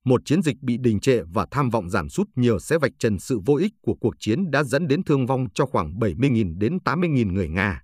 một 0.04 0.20
chiến 0.24 0.42
dịch 0.42 0.56
bị 0.62 0.76
đình 0.80 1.00
trệ 1.00 1.20
và 1.32 1.46
tham 1.50 1.70
vọng 1.70 1.90
giảm 1.90 2.08
sút 2.08 2.28
nhiều 2.36 2.58
sẽ 2.58 2.78
vạch 2.78 2.92
trần 2.98 3.18
sự 3.18 3.40
vô 3.46 3.54
ích 3.54 3.72
của 3.82 3.94
cuộc 4.00 4.14
chiến 4.20 4.50
đã 4.50 4.64
dẫn 4.64 4.88
đến 4.88 5.04
thương 5.04 5.26
vong 5.26 5.46
cho 5.54 5.66
khoảng 5.66 5.92
70.000 5.94 6.58
đến 6.58 6.78
80.000 6.84 7.32
người 7.32 7.48
Nga. 7.48 7.82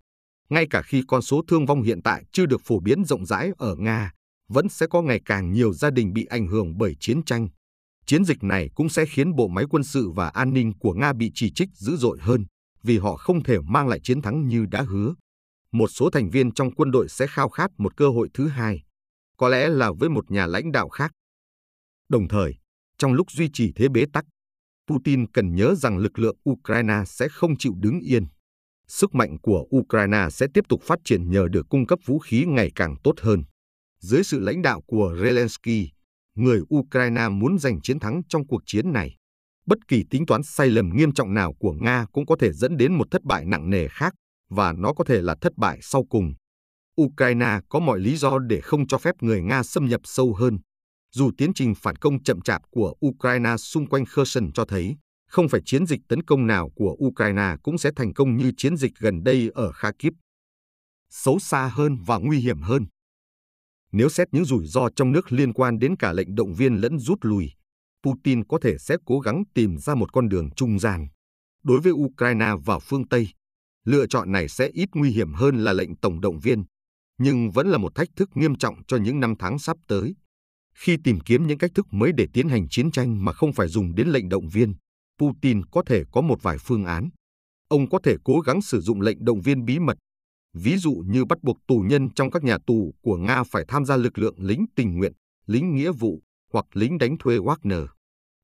Ngay 0.48 0.66
cả 0.70 0.82
khi 0.82 1.02
con 1.08 1.22
số 1.22 1.42
thương 1.48 1.66
vong 1.66 1.82
hiện 1.82 2.02
tại 2.02 2.24
chưa 2.32 2.46
được 2.46 2.60
phổ 2.64 2.80
biến 2.80 3.04
rộng 3.04 3.26
rãi 3.26 3.50
ở 3.58 3.76
Nga, 3.76 4.12
vẫn 4.48 4.68
sẽ 4.68 4.86
có 4.90 5.02
ngày 5.02 5.20
càng 5.24 5.52
nhiều 5.52 5.72
gia 5.72 5.90
đình 5.90 6.12
bị 6.12 6.24
ảnh 6.24 6.46
hưởng 6.46 6.78
bởi 6.78 6.94
chiến 7.00 7.24
tranh. 7.24 7.48
Chiến 8.06 8.24
dịch 8.24 8.42
này 8.42 8.70
cũng 8.74 8.88
sẽ 8.88 9.06
khiến 9.06 9.36
bộ 9.36 9.48
máy 9.48 9.64
quân 9.70 9.84
sự 9.84 10.10
và 10.10 10.28
an 10.28 10.52
ninh 10.52 10.72
của 10.78 10.92
Nga 10.92 11.12
bị 11.12 11.30
chỉ 11.34 11.52
trích 11.54 11.68
dữ 11.74 11.96
dội 11.96 12.18
hơn, 12.20 12.44
vì 12.82 12.98
họ 12.98 13.16
không 13.16 13.42
thể 13.42 13.58
mang 13.60 13.88
lại 13.88 14.00
chiến 14.02 14.22
thắng 14.22 14.48
như 14.48 14.66
đã 14.66 14.82
hứa. 14.82 15.14
Một 15.72 15.88
số 15.88 16.10
thành 16.10 16.30
viên 16.30 16.52
trong 16.52 16.74
quân 16.74 16.90
đội 16.90 17.08
sẽ 17.08 17.26
khao 17.26 17.48
khát 17.48 17.70
một 17.78 17.96
cơ 17.96 18.08
hội 18.08 18.28
thứ 18.34 18.48
hai, 18.48 18.82
có 19.36 19.48
lẽ 19.48 19.68
là 19.68 19.92
với 19.98 20.08
một 20.08 20.30
nhà 20.30 20.46
lãnh 20.46 20.72
đạo 20.72 20.88
khác. 20.88 21.12
Đồng 22.08 22.28
thời, 22.28 22.54
trong 22.98 23.12
lúc 23.12 23.30
duy 23.30 23.50
trì 23.52 23.72
thế 23.72 23.88
bế 23.88 24.04
tắc, 24.12 24.24
Putin 24.88 25.26
cần 25.26 25.54
nhớ 25.54 25.74
rằng 25.74 25.98
lực 25.98 26.18
lượng 26.18 26.36
Ukraine 26.50 27.02
sẽ 27.06 27.28
không 27.28 27.56
chịu 27.56 27.72
đứng 27.76 28.00
yên 28.00 28.26
sức 28.88 29.14
mạnh 29.14 29.36
của 29.42 29.66
Ukraine 29.76 30.28
sẽ 30.30 30.46
tiếp 30.54 30.64
tục 30.68 30.82
phát 30.82 30.98
triển 31.04 31.30
nhờ 31.30 31.48
được 31.48 31.66
cung 31.68 31.86
cấp 31.86 31.98
vũ 32.04 32.18
khí 32.18 32.44
ngày 32.48 32.70
càng 32.74 32.96
tốt 33.04 33.14
hơn. 33.20 33.44
Dưới 34.00 34.24
sự 34.24 34.40
lãnh 34.40 34.62
đạo 34.62 34.80
của 34.86 35.14
Zelensky, 35.18 35.88
người 36.36 36.60
Ukraine 36.74 37.28
muốn 37.28 37.58
giành 37.58 37.80
chiến 37.80 37.98
thắng 37.98 38.22
trong 38.28 38.46
cuộc 38.46 38.62
chiến 38.66 38.92
này. 38.92 39.16
Bất 39.66 39.78
kỳ 39.88 40.04
tính 40.10 40.26
toán 40.26 40.42
sai 40.42 40.68
lầm 40.68 40.90
nghiêm 40.96 41.12
trọng 41.12 41.34
nào 41.34 41.54
của 41.58 41.72
Nga 41.72 42.06
cũng 42.12 42.26
có 42.26 42.36
thể 42.40 42.52
dẫn 42.52 42.76
đến 42.76 42.92
một 42.92 43.10
thất 43.10 43.22
bại 43.22 43.44
nặng 43.44 43.70
nề 43.70 43.88
khác, 43.88 44.14
và 44.50 44.72
nó 44.72 44.92
có 44.92 45.04
thể 45.04 45.22
là 45.22 45.36
thất 45.40 45.52
bại 45.56 45.78
sau 45.82 46.04
cùng. 46.04 46.34
Ukraine 47.02 47.60
có 47.68 47.78
mọi 47.78 48.00
lý 48.00 48.16
do 48.16 48.38
để 48.38 48.60
không 48.60 48.86
cho 48.86 48.98
phép 48.98 49.14
người 49.20 49.42
Nga 49.42 49.62
xâm 49.62 49.86
nhập 49.86 50.00
sâu 50.04 50.34
hơn. 50.34 50.58
Dù 51.12 51.30
tiến 51.38 51.54
trình 51.54 51.74
phản 51.74 51.96
công 51.96 52.22
chậm 52.22 52.40
chạp 52.40 52.62
của 52.70 52.94
Ukraine 53.06 53.56
xung 53.56 53.86
quanh 53.86 54.04
Kherson 54.06 54.52
cho 54.52 54.64
thấy 54.64 54.96
không 55.28 55.48
phải 55.48 55.60
chiến 55.64 55.86
dịch 55.86 56.00
tấn 56.08 56.22
công 56.22 56.46
nào 56.46 56.70
của 56.74 56.96
Ukraine 57.06 57.56
cũng 57.62 57.78
sẽ 57.78 57.90
thành 57.96 58.14
công 58.14 58.36
như 58.36 58.52
chiến 58.56 58.76
dịch 58.76 58.92
gần 58.98 59.24
đây 59.24 59.50
ở 59.54 59.72
Kharkiv. 59.72 60.12
Xấu 61.10 61.38
xa 61.38 61.70
hơn 61.72 61.98
và 62.06 62.18
nguy 62.18 62.38
hiểm 62.38 62.62
hơn. 62.62 62.86
Nếu 63.92 64.08
xét 64.08 64.28
những 64.32 64.44
rủi 64.44 64.66
ro 64.66 64.88
trong 64.96 65.12
nước 65.12 65.32
liên 65.32 65.52
quan 65.52 65.78
đến 65.78 65.96
cả 65.96 66.12
lệnh 66.12 66.34
động 66.34 66.54
viên 66.54 66.74
lẫn 66.74 66.98
rút 66.98 67.18
lui, 67.22 67.50
Putin 68.02 68.44
có 68.44 68.58
thể 68.62 68.78
sẽ 68.78 68.96
cố 69.04 69.20
gắng 69.20 69.42
tìm 69.54 69.78
ra 69.78 69.94
một 69.94 70.12
con 70.12 70.28
đường 70.28 70.50
trung 70.56 70.78
gian. 70.78 71.06
Đối 71.62 71.80
với 71.80 71.92
Ukraine 71.92 72.50
và 72.64 72.78
phương 72.78 73.08
Tây, 73.08 73.28
lựa 73.84 74.06
chọn 74.06 74.32
này 74.32 74.48
sẽ 74.48 74.68
ít 74.68 74.88
nguy 74.94 75.10
hiểm 75.10 75.34
hơn 75.34 75.64
là 75.64 75.72
lệnh 75.72 75.96
tổng 75.96 76.20
động 76.20 76.38
viên, 76.40 76.64
nhưng 77.18 77.50
vẫn 77.50 77.68
là 77.68 77.78
một 77.78 77.94
thách 77.94 78.08
thức 78.16 78.30
nghiêm 78.34 78.54
trọng 78.54 78.74
cho 78.88 78.96
những 78.96 79.20
năm 79.20 79.34
tháng 79.38 79.58
sắp 79.58 79.76
tới. 79.88 80.14
Khi 80.74 80.96
tìm 81.04 81.20
kiếm 81.20 81.46
những 81.46 81.58
cách 81.58 81.70
thức 81.74 81.86
mới 81.90 82.12
để 82.16 82.26
tiến 82.32 82.48
hành 82.48 82.68
chiến 82.68 82.90
tranh 82.90 83.24
mà 83.24 83.32
không 83.32 83.52
phải 83.52 83.68
dùng 83.68 83.94
đến 83.94 84.08
lệnh 84.08 84.28
động 84.28 84.48
viên, 84.48 84.74
Putin 85.20 85.64
có 85.64 85.82
thể 85.86 86.02
có 86.12 86.20
một 86.20 86.42
vài 86.42 86.56
phương 86.60 86.84
án. 86.84 87.08
Ông 87.68 87.88
có 87.88 87.98
thể 88.02 88.16
cố 88.24 88.40
gắng 88.40 88.62
sử 88.62 88.80
dụng 88.80 89.00
lệnh 89.00 89.24
động 89.24 89.40
viên 89.40 89.64
bí 89.64 89.78
mật, 89.78 89.96
ví 90.62 90.76
dụ 90.76 91.02
như 91.06 91.24
bắt 91.24 91.38
buộc 91.42 91.58
tù 91.66 91.78
nhân 91.78 92.08
trong 92.14 92.30
các 92.30 92.44
nhà 92.44 92.58
tù 92.66 92.94
của 93.02 93.16
Nga 93.16 93.44
phải 93.44 93.64
tham 93.68 93.84
gia 93.84 93.96
lực 93.96 94.18
lượng 94.18 94.36
lính 94.38 94.64
tình 94.76 94.98
nguyện, 94.98 95.12
lính 95.46 95.74
nghĩa 95.74 95.92
vụ 95.92 96.22
hoặc 96.52 96.64
lính 96.72 96.98
đánh 96.98 97.16
thuê 97.18 97.38
Wagner. 97.38 97.86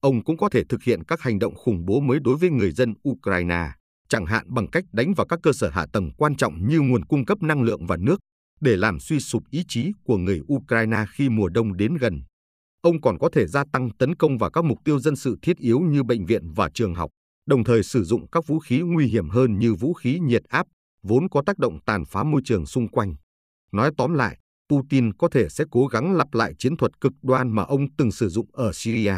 Ông 0.01 0.25
cũng 0.25 0.37
có 0.37 0.49
thể 0.49 0.63
thực 0.69 0.83
hiện 0.83 1.05
các 1.05 1.21
hành 1.21 1.39
động 1.39 1.55
khủng 1.55 1.85
bố 1.85 2.01
mới 2.01 2.19
đối 2.21 2.37
với 2.37 2.51
người 2.51 2.71
dân 2.71 2.95
Ukraine, 3.09 3.69
chẳng 4.09 4.27
hạn 4.27 4.55
bằng 4.55 4.71
cách 4.71 4.85
đánh 4.93 5.15
vào 5.15 5.27
các 5.27 5.39
cơ 5.43 5.53
sở 5.53 5.71
hạ 5.71 5.87
tầng 5.93 6.11
quan 6.17 6.37
trọng 6.37 6.69
như 6.69 6.81
nguồn 6.81 7.05
cung 7.05 7.25
cấp 7.25 7.43
năng 7.43 7.63
lượng 7.63 7.87
và 7.87 7.97
nước, 7.97 8.21
để 8.61 8.77
làm 8.77 9.01
suy 9.01 9.21
sụp 9.21 9.43
ý 9.51 9.65
chí 9.69 9.93
của 10.05 10.17
người 10.17 10.41
Ukraine 10.53 11.05
khi 11.13 11.29
mùa 11.29 11.49
đông 11.49 11.77
đến 11.77 11.95
gần. 11.95 12.23
Ông 12.83 13.01
còn 13.01 13.19
có 13.19 13.29
thể 13.33 13.47
gia 13.47 13.65
tăng 13.73 13.91
tấn 13.99 14.15
công 14.15 14.39
vào 14.39 14.51
các 14.51 14.65
mục 14.65 14.79
tiêu 14.85 14.99
dân 15.01 15.17
sự 15.17 15.37
thiết 15.43 15.57
yếu 15.57 15.81
như 15.81 16.03
bệnh 16.03 16.27
viện 16.27 16.53
và 16.53 16.71
trường 16.75 16.95
học, 16.95 17.11
đồng 17.47 17.65
thời 17.65 17.83
sử 17.83 18.05
dụng 18.05 18.31
các 18.31 18.47
vũ 18.47 18.59
khí 18.59 18.81
nguy 18.81 19.07
hiểm 19.07 19.29
hơn 19.29 19.59
như 19.59 19.75
vũ 19.75 19.93
khí 19.93 20.19
nhiệt 20.19 20.45
áp, 20.45 20.67
vốn 21.03 21.29
có 21.29 21.43
tác 21.47 21.59
động 21.59 21.79
tàn 21.87 22.05
phá 22.05 22.25
môi 22.25 22.41
trường 22.45 22.67
xung 22.67 22.89
quanh. 22.89 23.15
Nói 23.73 23.91
tóm 23.97 24.15
lại, 24.15 24.39
Putin 24.69 25.13
có 25.13 25.29
thể 25.29 25.49
sẽ 25.49 25.65
cố 25.71 25.87
gắng 25.87 26.13
lặp 26.17 26.35
lại 26.35 26.55
chiến 26.59 26.77
thuật 26.77 27.01
cực 27.01 27.13
đoan 27.23 27.55
mà 27.55 27.63
ông 27.63 27.87
từng 27.99 28.13
sử 28.13 28.29
dụng 28.29 28.47
ở 28.53 28.71
Syria. 28.75 29.17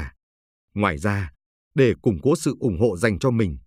Ngoài 0.75 0.99
ra, 0.99 1.31
để 1.75 1.95
củng 2.03 2.19
cố 2.23 2.37
sự 2.37 2.57
ủng 2.61 2.81
hộ 2.81 2.97
dành 2.97 3.19
cho 3.19 3.31
mình, 3.31 3.59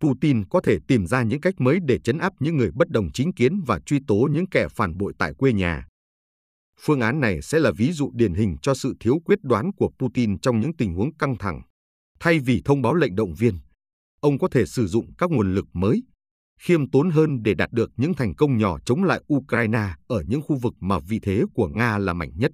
Putin 0.00 0.44
có 0.48 0.60
thể 0.60 0.78
tìm 0.88 1.06
ra 1.06 1.22
những 1.22 1.40
cách 1.40 1.54
mới 1.58 1.78
để 1.86 1.98
chấn 1.98 2.18
áp 2.18 2.32
những 2.40 2.56
người 2.56 2.70
bất 2.74 2.88
đồng 2.88 3.12
chính 3.12 3.32
kiến 3.32 3.60
và 3.66 3.80
truy 3.86 3.98
tố 4.06 4.28
những 4.32 4.48
kẻ 4.50 4.68
phản 4.70 4.96
bội 4.96 5.12
tại 5.18 5.32
quê 5.38 5.52
nhà. 5.52 5.86
Phương 6.80 7.00
án 7.00 7.20
này 7.20 7.42
sẽ 7.42 7.60
là 7.60 7.72
ví 7.76 7.92
dụ 7.92 8.10
điển 8.14 8.34
hình 8.34 8.56
cho 8.62 8.74
sự 8.74 8.94
thiếu 9.00 9.18
quyết 9.24 9.38
đoán 9.42 9.70
của 9.76 9.90
Putin 9.98 10.38
trong 10.38 10.60
những 10.60 10.76
tình 10.76 10.94
huống 10.94 11.16
căng 11.16 11.38
thẳng. 11.38 11.62
Thay 12.20 12.38
vì 12.38 12.62
thông 12.64 12.82
báo 12.82 12.94
lệnh 12.94 13.14
động 13.16 13.34
viên, 13.34 13.58
ông 14.20 14.38
có 14.38 14.48
thể 14.48 14.66
sử 14.66 14.86
dụng 14.86 15.14
các 15.18 15.30
nguồn 15.30 15.54
lực 15.54 15.66
mới, 15.72 16.02
khiêm 16.60 16.90
tốn 16.90 17.10
hơn 17.10 17.42
để 17.42 17.54
đạt 17.54 17.72
được 17.72 17.90
những 17.96 18.14
thành 18.14 18.34
công 18.34 18.58
nhỏ 18.58 18.78
chống 18.84 19.04
lại 19.04 19.22
Ukraine 19.34 19.94
ở 20.06 20.22
những 20.26 20.42
khu 20.42 20.56
vực 20.56 20.74
mà 20.80 20.98
vị 20.98 21.18
thế 21.22 21.42
của 21.54 21.68
Nga 21.68 21.98
là 21.98 22.12
mạnh 22.12 22.30
nhất. 22.36 22.52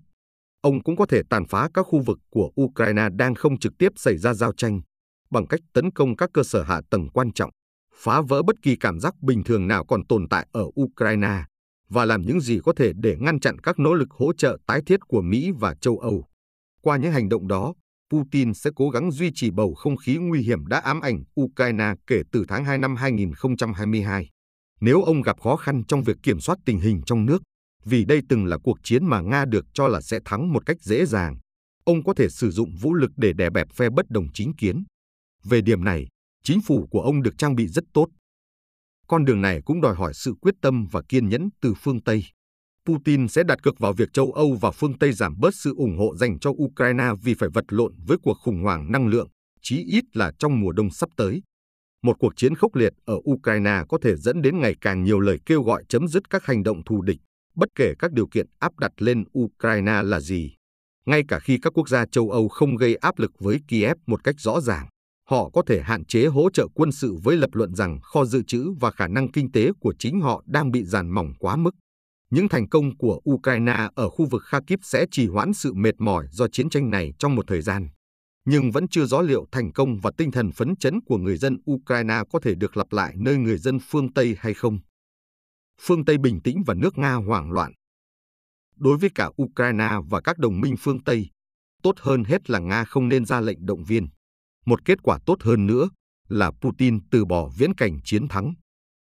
Ông 0.60 0.82
cũng 0.82 0.96
có 0.96 1.06
thể 1.06 1.22
tàn 1.30 1.46
phá 1.46 1.68
các 1.74 1.82
khu 1.82 2.00
vực 2.00 2.18
của 2.30 2.50
Ukraine 2.60 3.08
đang 3.16 3.34
không 3.34 3.58
trực 3.58 3.72
tiếp 3.78 3.88
xảy 3.96 4.18
ra 4.18 4.34
giao 4.34 4.52
tranh 4.52 4.80
bằng 5.30 5.46
cách 5.46 5.60
tấn 5.72 5.90
công 5.90 6.16
các 6.16 6.30
cơ 6.34 6.42
sở 6.42 6.62
hạ 6.62 6.80
tầng 6.90 7.08
quan 7.08 7.32
trọng, 7.32 7.50
phá 7.94 8.20
vỡ 8.20 8.42
bất 8.42 8.56
kỳ 8.62 8.76
cảm 8.76 9.00
giác 9.00 9.14
bình 9.22 9.44
thường 9.44 9.68
nào 9.68 9.84
còn 9.84 10.06
tồn 10.06 10.28
tại 10.28 10.46
ở 10.52 10.64
Ukraine 10.80 11.44
và 11.88 12.04
làm 12.04 12.22
những 12.22 12.40
gì 12.40 12.60
có 12.64 12.72
thể 12.76 12.92
để 12.94 13.16
ngăn 13.20 13.40
chặn 13.40 13.58
các 13.58 13.78
nỗ 13.78 13.94
lực 13.94 14.10
hỗ 14.10 14.32
trợ 14.32 14.58
tái 14.66 14.80
thiết 14.86 15.00
của 15.00 15.22
Mỹ 15.22 15.50
và 15.60 15.74
châu 15.74 15.98
Âu. 15.98 16.24
Qua 16.82 16.96
những 16.96 17.12
hành 17.12 17.28
động 17.28 17.48
đó, 17.48 17.74
Putin 18.12 18.54
sẽ 18.54 18.70
cố 18.76 18.90
gắng 18.90 19.10
duy 19.10 19.30
trì 19.34 19.50
bầu 19.50 19.74
không 19.74 19.96
khí 19.96 20.16
nguy 20.16 20.42
hiểm 20.42 20.66
đã 20.66 20.78
ám 20.78 21.00
ảnh 21.00 21.22
Ukraine 21.40 21.94
kể 22.06 22.22
từ 22.32 22.44
tháng 22.48 22.64
2 22.64 22.78
năm 22.78 22.96
2022. 22.96 24.28
Nếu 24.80 25.02
ông 25.02 25.22
gặp 25.22 25.40
khó 25.40 25.56
khăn 25.56 25.82
trong 25.88 26.02
việc 26.02 26.16
kiểm 26.22 26.40
soát 26.40 26.58
tình 26.64 26.80
hình 26.80 27.02
trong 27.06 27.26
nước, 27.26 27.42
vì 27.84 28.04
đây 28.04 28.20
từng 28.28 28.46
là 28.46 28.58
cuộc 28.64 28.78
chiến 28.82 29.06
mà 29.06 29.20
Nga 29.20 29.44
được 29.44 29.64
cho 29.74 29.88
là 29.88 30.00
sẽ 30.00 30.18
thắng 30.24 30.52
một 30.52 30.66
cách 30.66 30.76
dễ 30.80 31.06
dàng, 31.06 31.36
ông 31.84 32.04
có 32.04 32.14
thể 32.14 32.28
sử 32.28 32.50
dụng 32.50 32.76
vũ 32.80 32.94
lực 32.94 33.10
để 33.16 33.32
đè 33.32 33.50
bẹp 33.50 33.66
phe 33.74 33.90
bất 33.90 34.10
đồng 34.10 34.26
chính 34.34 34.54
kiến. 34.54 34.84
Về 35.44 35.60
điểm 35.60 35.84
này, 35.84 36.06
chính 36.44 36.60
phủ 36.66 36.86
của 36.90 37.00
ông 37.00 37.22
được 37.22 37.38
trang 37.38 37.54
bị 37.54 37.66
rất 37.66 37.84
tốt. 37.94 38.06
Con 39.06 39.24
đường 39.24 39.40
này 39.40 39.60
cũng 39.64 39.80
đòi 39.80 39.94
hỏi 39.94 40.14
sự 40.14 40.34
quyết 40.40 40.54
tâm 40.62 40.86
và 40.90 41.02
kiên 41.08 41.28
nhẫn 41.28 41.48
từ 41.60 41.74
phương 41.74 42.02
Tây. 42.02 42.24
Putin 42.86 43.28
sẽ 43.28 43.42
đặt 43.42 43.62
cược 43.62 43.78
vào 43.78 43.92
việc 43.92 44.12
châu 44.12 44.32
Âu 44.32 44.58
và 44.60 44.70
phương 44.70 44.98
Tây 44.98 45.12
giảm 45.12 45.34
bớt 45.40 45.54
sự 45.54 45.74
ủng 45.76 45.98
hộ 45.98 46.16
dành 46.16 46.38
cho 46.38 46.50
Ukraine 46.50 47.08
vì 47.22 47.34
phải 47.34 47.48
vật 47.54 47.64
lộn 47.68 47.94
với 48.06 48.18
cuộc 48.22 48.38
khủng 48.38 48.62
hoảng 48.62 48.92
năng 48.92 49.06
lượng, 49.06 49.28
chí 49.62 49.84
ít 49.84 50.04
là 50.16 50.32
trong 50.38 50.60
mùa 50.60 50.72
đông 50.72 50.90
sắp 50.90 51.08
tới. 51.16 51.42
Một 52.02 52.16
cuộc 52.18 52.36
chiến 52.36 52.54
khốc 52.54 52.74
liệt 52.74 52.92
ở 53.04 53.14
Ukraine 53.30 53.82
có 53.88 53.98
thể 54.02 54.16
dẫn 54.16 54.42
đến 54.42 54.60
ngày 54.60 54.74
càng 54.80 55.04
nhiều 55.04 55.20
lời 55.20 55.38
kêu 55.46 55.62
gọi 55.62 55.84
chấm 55.88 56.08
dứt 56.08 56.30
các 56.30 56.44
hành 56.44 56.62
động 56.62 56.84
thù 56.84 57.02
địch, 57.02 57.18
bất 57.54 57.68
kể 57.74 57.92
các 57.98 58.12
điều 58.12 58.26
kiện 58.26 58.46
áp 58.58 58.78
đặt 58.78 58.92
lên 58.98 59.24
Ukraine 59.38 60.02
là 60.02 60.20
gì. 60.20 60.54
Ngay 61.06 61.22
cả 61.28 61.38
khi 61.38 61.58
các 61.62 61.72
quốc 61.76 61.88
gia 61.88 62.06
châu 62.06 62.30
Âu 62.30 62.48
không 62.48 62.76
gây 62.76 62.94
áp 62.94 63.18
lực 63.18 63.32
với 63.38 63.58
Kiev 63.68 63.96
một 64.06 64.24
cách 64.24 64.34
rõ 64.38 64.60
ràng, 64.60 64.86
họ 65.28 65.50
có 65.50 65.62
thể 65.66 65.82
hạn 65.82 66.04
chế 66.04 66.26
hỗ 66.26 66.50
trợ 66.50 66.68
quân 66.74 66.92
sự 66.92 67.16
với 67.22 67.36
lập 67.36 67.50
luận 67.52 67.74
rằng 67.74 68.00
kho 68.02 68.24
dự 68.24 68.42
trữ 68.42 68.70
và 68.80 68.90
khả 68.90 69.08
năng 69.08 69.32
kinh 69.32 69.52
tế 69.52 69.70
của 69.80 69.94
chính 69.98 70.20
họ 70.20 70.42
đang 70.46 70.70
bị 70.70 70.84
giàn 70.84 71.10
mỏng 71.10 71.32
quá 71.38 71.56
mức. 71.56 71.74
Những 72.32 72.48
thành 72.48 72.68
công 72.68 72.96
của 72.96 73.20
Ukraine 73.30 73.88
ở 73.94 74.08
khu 74.08 74.26
vực 74.26 74.42
Kharkiv 74.44 74.78
sẽ 74.82 75.06
trì 75.10 75.26
hoãn 75.28 75.54
sự 75.54 75.72
mệt 75.74 75.94
mỏi 75.98 76.26
do 76.30 76.48
chiến 76.48 76.70
tranh 76.70 76.90
này 76.90 77.12
trong 77.18 77.34
một 77.34 77.44
thời 77.46 77.62
gian. 77.62 77.88
Nhưng 78.44 78.70
vẫn 78.70 78.88
chưa 78.88 79.04
rõ 79.04 79.20
liệu 79.20 79.46
thành 79.52 79.72
công 79.72 80.00
và 80.00 80.10
tinh 80.16 80.30
thần 80.30 80.52
phấn 80.52 80.76
chấn 80.76 81.00
của 81.06 81.18
người 81.18 81.36
dân 81.36 81.58
Ukraine 81.70 82.22
có 82.32 82.40
thể 82.42 82.54
được 82.54 82.76
lặp 82.76 82.92
lại 82.92 83.14
nơi 83.16 83.36
người 83.36 83.58
dân 83.58 83.78
phương 83.88 84.12
Tây 84.12 84.36
hay 84.38 84.54
không. 84.54 84.78
Phương 85.80 86.04
Tây 86.04 86.18
bình 86.18 86.40
tĩnh 86.40 86.62
và 86.66 86.74
nước 86.74 86.98
Nga 86.98 87.14
hoảng 87.14 87.52
loạn. 87.52 87.72
Đối 88.76 88.98
với 88.98 89.10
cả 89.14 89.30
Ukraine 89.42 89.90
và 90.10 90.20
các 90.20 90.38
đồng 90.38 90.60
minh 90.60 90.74
phương 90.78 91.04
Tây, 91.04 91.30
tốt 91.82 91.94
hơn 91.98 92.24
hết 92.24 92.50
là 92.50 92.58
Nga 92.58 92.84
không 92.84 93.08
nên 93.08 93.24
ra 93.24 93.40
lệnh 93.40 93.66
động 93.66 93.84
viên. 93.84 94.08
Một 94.66 94.84
kết 94.84 95.02
quả 95.02 95.18
tốt 95.26 95.42
hơn 95.42 95.66
nữa 95.66 95.88
là 96.28 96.50
Putin 96.50 97.08
từ 97.10 97.24
bỏ 97.24 97.50
viễn 97.58 97.74
cảnh 97.74 97.98
chiến 98.04 98.28
thắng. 98.28 98.54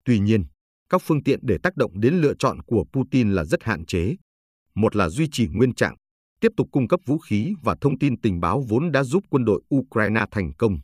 Tuy 0.05 0.19
nhiên, 0.19 0.45
các 0.91 1.03
phương 1.05 1.23
tiện 1.23 1.41
để 1.43 1.57
tác 1.63 1.77
động 1.77 2.01
đến 2.01 2.15
lựa 2.15 2.35
chọn 2.39 2.63
của 2.63 2.85
Putin 2.93 3.33
là 3.33 3.45
rất 3.45 3.63
hạn 3.63 3.87
chế. 3.87 4.17
Một 4.75 4.97
là 4.97 5.09
duy 5.09 5.29
trì 5.33 5.49
nguyên 5.49 5.75
trạng, 5.75 5.95
tiếp 6.41 6.53
tục 6.57 6.69
cung 6.73 6.89
cấp 6.89 7.01
vũ 7.07 7.19
khí 7.19 7.53
và 7.63 7.77
thông 7.81 7.99
tin 7.99 8.21
tình 8.21 8.41
báo 8.41 8.65
vốn 8.69 8.93
đã 8.93 9.05
giúp 9.05 9.25
quân 9.31 9.45
đội 9.45 9.63
Ukraine 9.75 10.25
thành 10.31 10.53
công. 10.59 10.79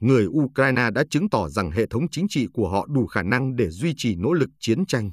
Người 0.00 0.26
Ukraine 0.26 0.90
đã 0.94 1.04
chứng 1.10 1.30
tỏ 1.30 1.48
rằng 1.48 1.70
hệ 1.70 1.86
thống 1.86 2.10
chính 2.10 2.26
trị 2.28 2.46
của 2.52 2.68
họ 2.68 2.86
đủ 2.86 3.06
khả 3.06 3.22
năng 3.22 3.56
để 3.56 3.70
duy 3.70 3.94
trì 3.96 4.14
nỗ 4.16 4.32
lực 4.32 4.48
chiến 4.60 4.86
tranh. 4.86 5.10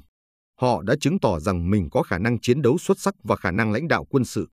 Họ 0.60 0.82
đã 0.82 0.94
chứng 1.00 1.20
tỏ 1.20 1.40
rằng 1.40 1.70
mình 1.70 1.88
có 1.90 2.02
khả 2.02 2.18
năng 2.18 2.40
chiến 2.40 2.62
đấu 2.62 2.78
xuất 2.78 3.00
sắc 3.00 3.14
và 3.22 3.36
khả 3.36 3.50
năng 3.50 3.72
lãnh 3.72 3.88
đạo 3.88 4.04
quân 4.10 4.24
sự. 4.24 4.48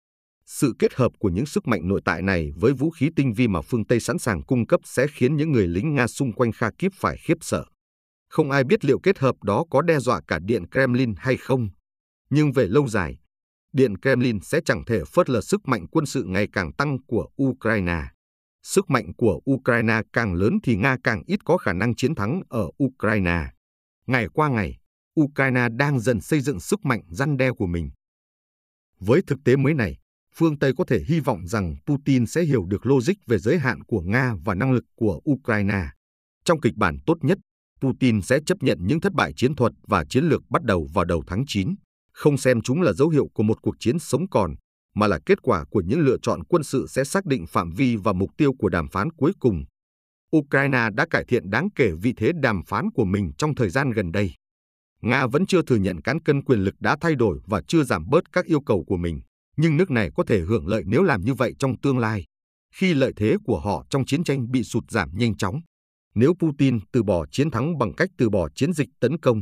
Sự 0.45 0.73
kết 0.79 0.93
hợp 0.93 1.11
của 1.19 1.29
những 1.29 1.45
sức 1.45 1.67
mạnh 1.67 1.87
nội 1.87 2.01
tại 2.05 2.21
này 2.21 2.51
với 2.55 2.73
vũ 2.73 2.89
khí 2.89 3.09
tinh 3.15 3.33
vi 3.33 3.47
mà 3.47 3.61
phương 3.61 3.85
Tây 3.85 3.99
sẵn 3.99 4.19
sàng 4.19 4.43
cung 4.43 4.67
cấp 4.67 4.79
sẽ 4.83 5.07
khiến 5.07 5.37
những 5.37 5.51
người 5.51 5.67
lính 5.67 5.95
Nga 5.95 6.07
xung 6.07 6.33
quanh 6.33 6.51
Kharkiv 6.51 6.91
phải 6.95 7.17
khiếp 7.17 7.37
sợ. 7.41 7.65
Không 8.31 8.51
ai 8.51 8.63
biết 8.63 8.85
liệu 8.85 8.99
kết 8.99 9.19
hợp 9.19 9.43
đó 9.43 9.65
có 9.69 9.81
đe 9.81 9.99
dọa 9.99 10.21
cả 10.27 10.39
Điện 10.39 10.63
Kremlin 10.71 11.13
hay 11.17 11.37
không. 11.37 11.69
Nhưng 12.29 12.51
về 12.51 12.67
lâu 12.67 12.87
dài, 12.87 13.17
Điện 13.73 13.97
Kremlin 14.01 14.39
sẽ 14.39 14.59
chẳng 14.65 14.83
thể 14.85 15.01
phớt 15.13 15.29
lờ 15.29 15.41
sức 15.41 15.67
mạnh 15.67 15.87
quân 15.87 16.05
sự 16.05 16.23
ngày 16.23 16.47
càng 16.53 16.73
tăng 16.73 16.97
của 17.07 17.29
Ukraine. 17.43 18.03
Sức 18.63 18.89
mạnh 18.89 19.13
của 19.17 19.41
Ukraine 19.51 20.01
càng 20.13 20.33
lớn 20.33 20.57
thì 20.63 20.75
Nga 20.75 20.97
càng 21.03 21.23
ít 21.25 21.39
có 21.45 21.57
khả 21.57 21.73
năng 21.73 21.95
chiến 21.95 22.15
thắng 22.15 22.41
ở 22.49 22.67
Ukraine. 22.83 23.51
Ngày 24.07 24.27
qua 24.33 24.49
ngày, 24.49 24.77
Ukraine 25.21 25.67
đang 25.69 25.99
dần 25.99 26.21
xây 26.21 26.41
dựng 26.41 26.59
sức 26.59 26.85
mạnh 26.85 27.01
răn 27.09 27.37
đe 27.37 27.51
của 27.51 27.67
mình. 27.67 27.91
Với 28.99 29.21
thực 29.27 29.39
tế 29.45 29.55
mới 29.55 29.73
này, 29.73 29.97
phương 30.35 30.59
Tây 30.59 30.73
có 30.77 30.83
thể 30.87 31.03
hy 31.07 31.19
vọng 31.19 31.47
rằng 31.47 31.75
Putin 31.85 32.25
sẽ 32.25 32.43
hiểu 32.43 32.65
được 32.65 32.85
logic 32.85 33.13
về 33.27 33.37
giới 33.37 33.57
hạn 33.59 33.83
của 33.83 34.01
Nga 34.01 34.35
và 34.43 34.55
năng 34.55 34.71
lực 34.71 34.85
của 34.95 35.21
Ukraine. 35.31 35.85
Trong 36.45 36.61
kịch 36.61 36.75
bản 36.75 36.97
tốt 37.05 37.17
nhất, 37.21 37.37
Putin 37.81 38.21
sẽ 38.21 38.39
chấp 38.45 38.57
nhận 38.63 38.77
những 38.81 39.01
thất 39.01 39.13
bại 39.13 39.33
chiến 39.35 39.55
thuật 39.55 39.71
và 39.87 40.05
chiến 40.05 40.23
lược 40.23 40.41
bắt 40.49 40.63
đầu 40.63 40.87
vào 40.93 41.05
đầu 41.05 41.23
tháng 41.27 41.43
9, 41.47 41.75
không 42.13 42.37
xem 42.37 42.61
chúng 42.61 42.81
là 42.81 42.93
dấu 42.93 43.09
hiệu 43.09 43.27
của 43.33 43.43
một 43.43 43.57
cuộc 43.61 43.75
chiến 43.79 43.99
sống 43.99 44.29
còn, 44.29 44.55
mà 44.95 45.07
là 45.07 45.19
kết 45.25 45.41
quả 45.41 45.65
của 45.71 45.81
những 45.85 45.99
lựa 45.99 46.17
chọn 46.21 46.43
quân 46.43 46.63
sự 46.63 46.85
sẽ 46.89 47.03
xác 47.03 47.25
định 47.25 47.47
phạm 47.47 47.69
vi 47.69 47.95
và 47.95 48.13
mục 48.13 48.29
tiêu 48.37 48.53
của 48.59 48.69
đàm 48.69 48.87
phán 48.87 49.11
cuối 49.11 49.31
cùng. 49.39 49.63
Ukraine 50.37 50.89
đã 50.93 51.05
cải 51.09 51.23
thiện 51.27 51.49
đáng 51.49 51.69
kể 51.75 51.91
vị 52.01 52.13
thế 52.17 52.31
đàm 52.41 52.61
phán 52.67 52.91
của 52.91 53.05
mình 53.05 53.31
trong 53.37 53.55
thời 53.55 53.69
gian 53.69 53.91
gần 53.91 54.11
đây. 54.11 54.31
Nga 55.01 55.27
vẫn 55.27 55.45
chưa 55.45 55.61
thừa 55.61 55.75
nhận 55.75 56.01
cán 56.01 56.21
cân 56.21 56.43
quyền 56.43 56.59
lực 56.59 56.75
đã 56.79 56.97
thay 57.01 57.15
đổi 57.15 57.39
và 57.45 57.61
chưa 57.67 57.83
giảm 57.83 58.09
bớt 58.09 58.31
các 58.31 58.45
yêu 58.45 58.61
cầu 58.61 58.83
của 58.87 58.97
mình, 58.97 59.21
nhưng 59.57 59.77
nước 59.77 59.91
này 59.91 60.09
có 60.15 60.23
thể 60.27 60.39
hưởng 60.39 60.67
lợi 60.67 60.83
nếu 60.85 61.03
làm 61.03 61.21
như 61.21 61.33
vậy 61.33 61.53
trong 61.59 61.79
tương 61.79 61.97
lai, 61.99 62.25
khi 62.75 62.93
lợi 62.93 63.13
thế 63.15 63.35
của 63.43 63.59
họ 63.59 63.85
trong 63.89 64.05
chiến 64.05 64.23
tranh 64.23 64.51
bị 64.51 64.63
sụt 64.63 64.83
giảm 64.91 65.09
nhanh 65.13 65.37
chóng. 65.37 65.61
Nếu 66.15 66.33
Putin 66.39 66.79
từ 66.91 67.03
bỏ 67.03 67.25
chiến 67.31 67.51
thắng 67.51 67.77
bằng 67.77 67.93
cách 67.93 68.09
từ 68.17 68.29
bỏ 68.29 68.49
chiến 68.55 68.73
dịch 68.73 68.89
tấn 68.99 69.17
công, 69.17 69.41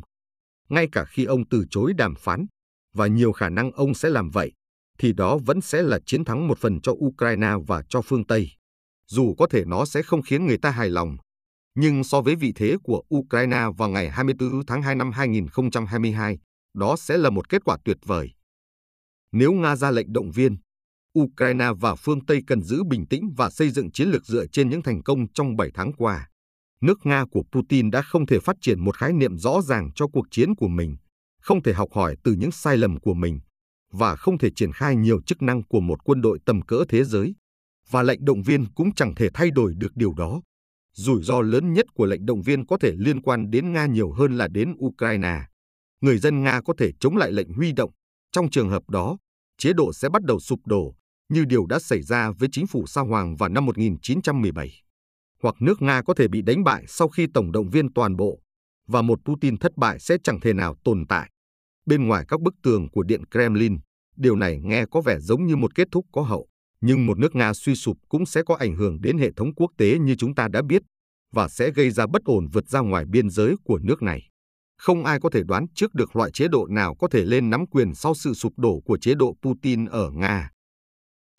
ngay 0.69 0.87
cả 0.91 1.05
khi 1.05 1.25
ông 1.25 1.49
từ 1.49 1.65
chối 1.69 1.93
đàm 1.97 2.15
phán, 2.15 2.45
và 2.93 3.07
nhiều 3.07 3.31
khả 3.31 3.49
năng 3.49 3.71
ông 3.71 3.93
sẽ 3.93 4.09
làm 4.09 4.29
vậy, 4.29 4.51
thì 4.99 5.13
đó 5.13 5.37
vẫn 5.45 5.61
sẽ 5.61 5.81
là 5.81 5.99
chiến 6.05 6.25
thắng 6.25 6.47
một 6.47 6.57
phần 6.57 6.81
cho 6.81 6.91
Ukraine 6.91 7.51
và 7.67 7.83
cho 7.89 8.01
phương 8.01 8.25
Tây. 8.25 8.51
Dù 9.07 9.35
có 9.37 9.47
thể 9.47 9.65
nó 9.65 9.85
sẽ 9.85 10.01
không 10.01 10.21
khiến 10.21 10.45
người 10.45 10.57
ta 10.57 10.71
hài 10.71 10.89
lòng, 10.89 11.17
nhưng 11.75 12.03
so 12.03 12.21
với 12.21 12.35
vị 12.35 12.53
thế 12.55 12.77
của 12.83 13.03
Ukraine 13.15 13.63
vào 13.77 13.89
ngày 13.89 14.09
24 14.09 14.65
tháng 14.65 14.81
2 14.81 14.95
năm 14.95 15.11
2022, 15.11 16.37
đó 16.73 16.95
sẽ 16.97 17.17
là 17.17 17.29
một 17.29 17.49
kết 17.49 17.63
quả 17.65 17.77
tuyệt 17.85 17.97
vời. 18.05 18.31
Nếu 19.31 19.53
Nga 19.53 19.75
ra 19.75 19.91
lệnh 19.91 20.13
động 20.13 20.31
viên, 20.31 20.57
Ukraine 21.19 21.67
và 21.79 21.95
phương 21.95 22.25
Tây 22.25 22.41
cần 22.47 22.61
giữ 22.61 22.83
bình 22.83 23.05
tĩnh 23.07 23.33
và 23.37 23.49
xây 23.49 23.69
dựng 23.69 23.91
chiến 23.91 24.09
lược 24.09 24.25
dựa 24.25 24.45
trên 24.47 24.69
những 24.69 24.81
thành 24.81 25.03
công 25.03 25.33
trong 25.33 25.55
7 25.57 25.71
tháng 25.73 25.93
qua. 25.93 26.28
Nước 26.81 26.99
Nga 27.03 27.25
của 27.31 27.43
Putin 27.51 27.91
đã 27.91 28.01
không 28.01 28.25
thể 28.25 28.39
phát 28.39 28.55
triển 28.61 28.79
một 28.79 28.97
khái 28.97 29.13
niệm 29.13 29.37
rõ 29.37 29.61
ràng 29.61 29.89
cho 29.95 30.07
cuộc 30.07 30.25
chiến 30.31 30.55
của 30.55 30.67
mình, 30.67 30.97
không 31.41 31.63
thể 31.63 31.73
học 31.73 31.89
hỏi 31.93 32.15
từ 32.23 32.33
những 32.33 32.51
sai 32.51 32.77
lầm 32.77 32.99
của 32.99 33.13
mình 33.13 33.39
và 33.91 34.15
không 34.15 34.37
thể 34.37 34.49
triển 34.55 34.71
khai 34.71 34.95
nhiều 34.95 35.21
chức 35.21 35.41
năng 35.41 35.63
của 35.63 35.79
một 35.79 36.03
quân 36.03 36.21
đội 36.21 36.39
tầm 36.45 36.61
cỡ 36.61 36.83
thế 36.89 37.03
giới. 37.03 37.35
Và 37.89 38.03
lệnh 38.03 38.25
động 38.25 38.41
viên 38.43 38.65
cũng 38.73 38.93
chẳng 38.93 39.15
thể 39.15 39.29
thay 39.33 39.51
đổi 39.51 39.73
được 39.77 39.91
điều 39.95 40.13
đó. 40.13 40.41
Rủi 40.93 41.23
ro 41.23 41.41
lớn 41.41 41.73
nhất 41.73 41.85
của 41.93 42.05
lệnh 42.05 42.25
động 42.25 42.41
viên 42.41 42.65
có 42.65 42.77
thể 42.77 42.93
liên 42.97 43.21
quan 43.21 43.51
đến 43.51 43.73
Nga 43.73 43.85
nhiều 43.85 44.11
hơn 44.11 44.37
là 44.37 44.47
đến 44.47 44.73
Ukraine. 44.85 45.41
Người 46.01 46.17
dân 46.17 46.43
Nga 46.43 46.61
có 46.65 46.73
thể 46.77 46.91
chống 46.99 47.17
lại 47.17 47.31
lệnh 47.31 47.53
huy 47.53 47.71
động. 47.71 47.91
Trong 48.31 48.49
trường 48.49 48.69
hợp 48.69 48.89
đó, 48.89 49.17
chế 49.57 49.73
độ 49.73 49.93
sẽ 49.93 50.09
bắt 50.09 50.23
đầu 50.23 50.39
sụp 50.39 50.59
đổ, 50.65 50.95
như 51.29 51.45
điều 51.45 51.65
đã 51.65 51.79
xảy 51.79 52.01
ra 52.01 52.31
với 52.31 52.49
chính 52.51 52.67
phủ 52.67 52.85
Sa 52.87 53.01
Hoàng 53.01 53.35
vào 53.35 53.49
năm 53.49 53.65
1917. 53.65 54.88
Hoặc 55.43 55.55
nước 55.59 55.81
Nga 55.81 56.01
có 56.01 56.13
thể 56.13 56.27
bị 56.27 56.41
đánh 56.41 56.63
bại 56.63 56.83
sau 56.87 57.07
khi 57.07 57.27
tổng 57.33 57.51
động 57.51 57.69
viên 57.69 57.93
toàn 57.93 58.15
bộ, 58.15 58.39
và 58.87 59.01
một 59.01 59.19
Putin 59.25 59.57
thất 59.57 59.77
bại 59.77 59.99
sẽ 59.99 60.17
chẳng 60.23 60.39
thể 60.39 60.53
nào 60.53 60.75
tồn 60.83 61.05
tại. 61.09 61.29
Bên 61.85 62.07
ngoài 62.07 62.25
các 62.27 62.41
bức 62.41 62.53
tường 62.63 62.89
của 62.91 63.03
Điện 63.03 63.21
Kremlin, 63.31 63.77
điều 64.15 64.35
này 64.35 64.59
nghe 64.63 64.85
có 64.91 65.01
vẻ 65.01 65.19
giống 65.19 65.45
như 65.45 65.55
một 65.55 65.75
kết 65.75 65.87
thúc 65.91 66.05
có 66.11 66.21
hậu. 66.21 66.47
Nhưng 66.81 67.05
một 67.05 67.19
nước 67.19 67.35
Nga 67.35 67.53
suy 67.53 67.75
sụp 67.75 67.97
cũng 68.09 68.25
sẽ 68.25 68.41
có 68.45 68.55
ảnh 68.55 68.75
hưởng 68.75 69.01
đến 69.01 69.17
hệ 69.17 69.31
thống 69.35 69.55
quốc 69.55 69.71
tế 69.77 69.99
như 69.99 70.15
chúng 70.15 70.35
ta 70.35 70.47
đã 70.47 70.61
biết 70.61 70.81
và 71.31 71.47
sẽ 71.47 71.71
gây 71.71 71.91
ra 71.91 72.07
bất 72.07 72.23
ổn 72.23 72.47
vượt 72.53 72.67
ra 72.67 72.79
ngoài 72.79 73.05
biên 73.05 73.29
giới 73.29 73.55
của 73.63 73.79
nước 73.83 74.01
này. 74.01 74.29
Không 74.77 75.05
ai 75.05 75.19
có 75.19 75.29
thể 75.29 75.43
đoán 75.43 75.65
trước 75.75 75.93
được 75.93 76.15
loại 76.15 76.31
chế 76.31 76.47
độ 76.47 76.67
nào 76.67 76.95
có 76.95 77.07
thể 77.07 77.25
lên 77.25 77.49
nắm 77.49 77.65
quyền 77.67 77.95
sau 77.95 78.15
sự 78.15 78.33
sụp 78.33 78.53
đổ 78.57 78.79
của 78.85 78.97
chế 78.97 79.15
độ 79.15 79.35
Putin 79.41 79.85
ở 79.85 80.11
Nga. 80.11 80.49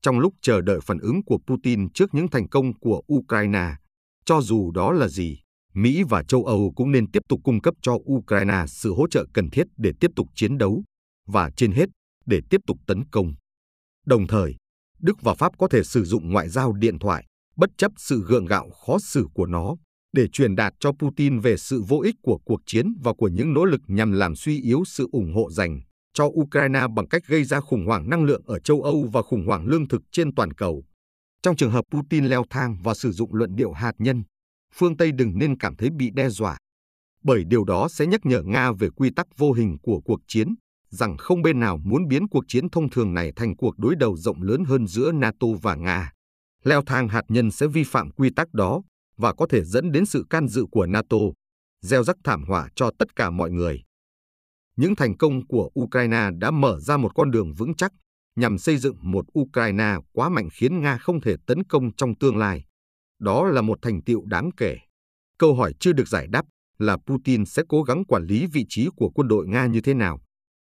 Trong 0.03 0.19
lúc 0.19 0.35
chờ 0.43 0.61
đợi 0.61 0.81
phản 0.81 0.99
ứng 0.99 1.25
của 1.25 1.39
Putin 1.47 1.93
trước 1.93 2.15
những 2.15 2.29
thành 2.29 2.49
công 2.49 2.79
của 2.79 3.03
Ukraine, 3.15 3.75
cho 4.25 4.41
dù 4.41 4.71
đó 4.71 4.93
là 4.93 5.09
gì, 5.09 5.39
Mỹ 5.75 6.03
và 6.09 6.23
châu 6.23 6.45
Âu 6.45 6.73
cũng 6.77 6.93
nên 6.93 7.11
tiếp 7.11 7.23
tục 7.29 7.41
cung 7.45 7.61
cấp 7.61 7.75
cho 7.83 7.99
Ukraine 8.13 8.65
sự 8.69 8.95
hỗ 8.95 9.09
trợ 9.09 9.25
cần 9.35 9.51
thiết 9.51 9.67
để 9.77 9.93
tiếp 10.01 10.11
tục 10.17 10.27
chiến 10.35 10.59
đấu 10.59 10.83
và 11.27 11.51
trên 11.51 11.73
hết 11.73 11.89
để 12.27 12.41
tiếp 12.51 12.61
tục 12.67 12.79
tấn 12.87 13.05
công. 13.11 13.35
Đồng 14.07 14.27
thời, 14.27 14.57
Đức 14.99 15.23
và 15.23 15.35
Pháp 15.35 15.59
có 15.59 15.69
thể 15.69 15.83
sử 15.85 16.05
dụng 16.05 16.33
ngoại 16.33 16.49
giao 16.49 16.73
điện 16.73 16.99
thoại, 16.99 17.25
bất 17.57 17.71
chấp 17.79 17.93
sự 17.97 18.25
gượng 18.27 18.47
gạo 18.47 18.71
khó 18.71 18.99
xử 18.99 19.27
của 19.35 19.47
nó, 19.47 19.77
để 20.13 20.29
truyền 20.29 20.57
đạt 20.57 20.73
cho 20.81 20.93
Putin 20.93 21.41
về 21.41 21.57
sự 21.57 21.83
vô 21.89 22.01
ích 22.01 22.15
của 22.23 22.39
cuộc 22.45 22.61
chiến 22.67 22.93
và 23.03 23.13
của 23.13 23.29
những 23.29 23.55
nỗ 23.55 23.65
lực 23.65 23.81
nhằm 23.87 24.13
làm 24.13 24.37
suy 24.37 24.61
yếu 24.63 24.83
sự 24.87 25.09
ủng 25.13 25.35
hộ 25.35 25.51
dành 25.51 25.81
cho 26.15 26.25
Ukraine 26.25 26.81
bằng 26.97 27.09
cách 27.09 27.23
gây 27.27 27.45
ra 27.45 27.61
khủng 27.61 27.87
hoảng 27.87 28.11
năng 28.11 28.25
lượng 28.25 28.43
ở 28.47 28.59
châu 28.59 28.83
Âu 28.83 29.09
và 29.13 29.23
khủng 29.23 29.47
hoảng 29.47 29.67
lương 29.67 29.89
thực 29.89 30.03
trên 30.13 30.35
toàn 30.35 30.53
cầu. 30.53 30.85
Trong 31.43 31.57
trường 31.57 31.71
hợp 31.71 31.85
Putin 31.91 32.25
leo 32.25 32.45
thang 32.51 32.77
và 32.83 32.95
sử 32.95 33.13
dụng 33.13 33.35
luận 33.35 33.57
điệu 33.57 33.73
hạt 33.73 33.93
nhân, 33.99 34.23
phương 34.75 34.97
Tây 34.97 35.13
đừng 35.13 35.39
nên 35.39 35.59
cảm 35.59 35.77
thấy 35.77 35.91
bị 35.91 36.11
đe 36.15 36.29
dọa, 36.29 36.59
bởi 37.25 37.45
điều 37.45 37.65
đó 37.65 37.89
sẽ 37.89 38.07
nhắc 38.07 38.21
nhở 38.27 38.43
Nga 38.43 38.73
về 38.73 38.89
quy 38.97 39.11
tắc 39.11 39.27
vô 39.37 39.53
hình 39.53 39.77
của 39.83 40.01
cuộc 40.05 40.21
chiến, 40.27 40.55
rằng 40.89 41.17
không 41.17 41.43
bên 41.43 41.61
nào 41.61 41.79
muốn 41.85 42.09
biến 42.09 42.29
cuộc 42.29 42.45
chiến 42.49 42.71
thông 42.71 42.91
thường 42.91 43.15
này 43.15 43.33
thành 43.37 43.57
cuộc 43.57 43.79
đối 43.79 43.97
đầu 43.97 44.17
rộng 44.17 44.43
lớn 44.43 44.65
hơn 44.65 44.87
giữa 44.87 45.13
NATO 45.13 45.47
và 45.63 45.75
Nga. 45.75 46.13
Leo 46.65 46.83
thang 46.87 47.09
hạt 47.09 47.23
nhân 47.29 47.51
sẽ 47.51 47.67
vi 47.67 47.85
phạm 47.85 48.11
quy 48.11 48.31
tắc 48.37 48.55
đó 48.55 48.83
và 49.17 49.35
có 49.35 49.47
thể 49.51 49.65
dẫn 49.65 49.93
đến 49.93 50.07
sự 50.07 50.27
can 50.31 50.49
dự 50.49 50.65
của 50.71 50.87
NATO, 50.87 51.17
gieo 51.81 52.03
rắc 52.03 52.17
thảm 52.25 52.45
họa 52.45 52.69
cho 52.75 52.91
tất 52.99 53.17
cả 53.17 53.31
mọi 53.31 53.51
người. 53.51 53.83
Những 54.77 54.97
thành 54.97 55.17
công 55.17 55.47
của 55.47 55.71
Ukraine 55.81 56.31
đã 56.39 56.51
mở 56.51 56.81
ra 56.81 56.97
một 56.97 57.15
con 57.15 57.31
đường 57.31 57.55
vững 57.55 57.75
chắc 57.75 57.93
nhằm 58.41 58.59
xây 58.59 58.77
dựng 58.77 58.97
một 59.03 59.25
Ukraine 59.39 59.95
quá 60.13 60.29
mạnh 60.29 60.49
khiến 60.53 60.81
Nga 60.81 60.99
không 60.99 61.21
thể 61.21 61.37
tấn 61.47 61.65
công 61.65 61.93
trong 61.97 62.15
tương 62.15 62.37
lai. 62.37 62.65
Đó 63.19 63.45
là 63.45 63.63
một 63.63 63.79
thành 63.83 64.03
tiệu 64.03 64.23
đáng 64.27 64.51
kể. 64.57 64.77
Câu 65.39 65.55
hỏi 65.55 65.75
chưa 65.81 65.93
được 65.93 66.09
giải 66.09 66.27
đáp 66.27 66.47
là 66.79 66.97
Putin 66.97 67.47
sẽ 67.47 67.63
cố 67.69 67.83
gắng 67.83 68.05
quản 68.05 68.25
lý 68.25 68.47
vị 68.47 68.67
trí 68.69 68.89
của 68.97 69.11
quân 69.11 69.29
đội 69.29 69.47
Nga 69.49 69.67
như 69.67 69.81
thế 69.81 69.95
nào, 69.95 70.21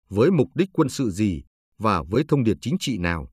với 0.09 0.31
mục 0.31 0.47
đích 0.55 0.69
quân 0.73 0.89
sự 0.89 1.09
gì 1.09 1.43
và 1.77 2.03
với 2.09 2.23
thông 2.27 2.43
điệp 2.43 2.57
chính 2.61 2.75
trị 2.79 2.97
nào. 2.97 3.27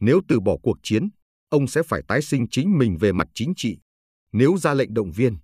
Nếu 0.00 0.20
từ 0.28 0.40
bỏ 0.40 0.56
cuộc 0.62 0.76
chiến, 0.82 1.08
ông 1.48 1.66
sẽ 1.66 1.82
phải 1.82 2.02
tái 2.08 2.22
sinh 2.22 2.46
chính 2.50 2.78
mình 2.78 2.96
về 3.00 3.12
mặt 3.12 3.28
chính 3.34 3.52
trị. 3.56 3.78
Nếu 4.32 4.56
ra 4.56 4.74
lệnh 4.74 4.94
động 4.94 5.12
viên, 5.12 5.38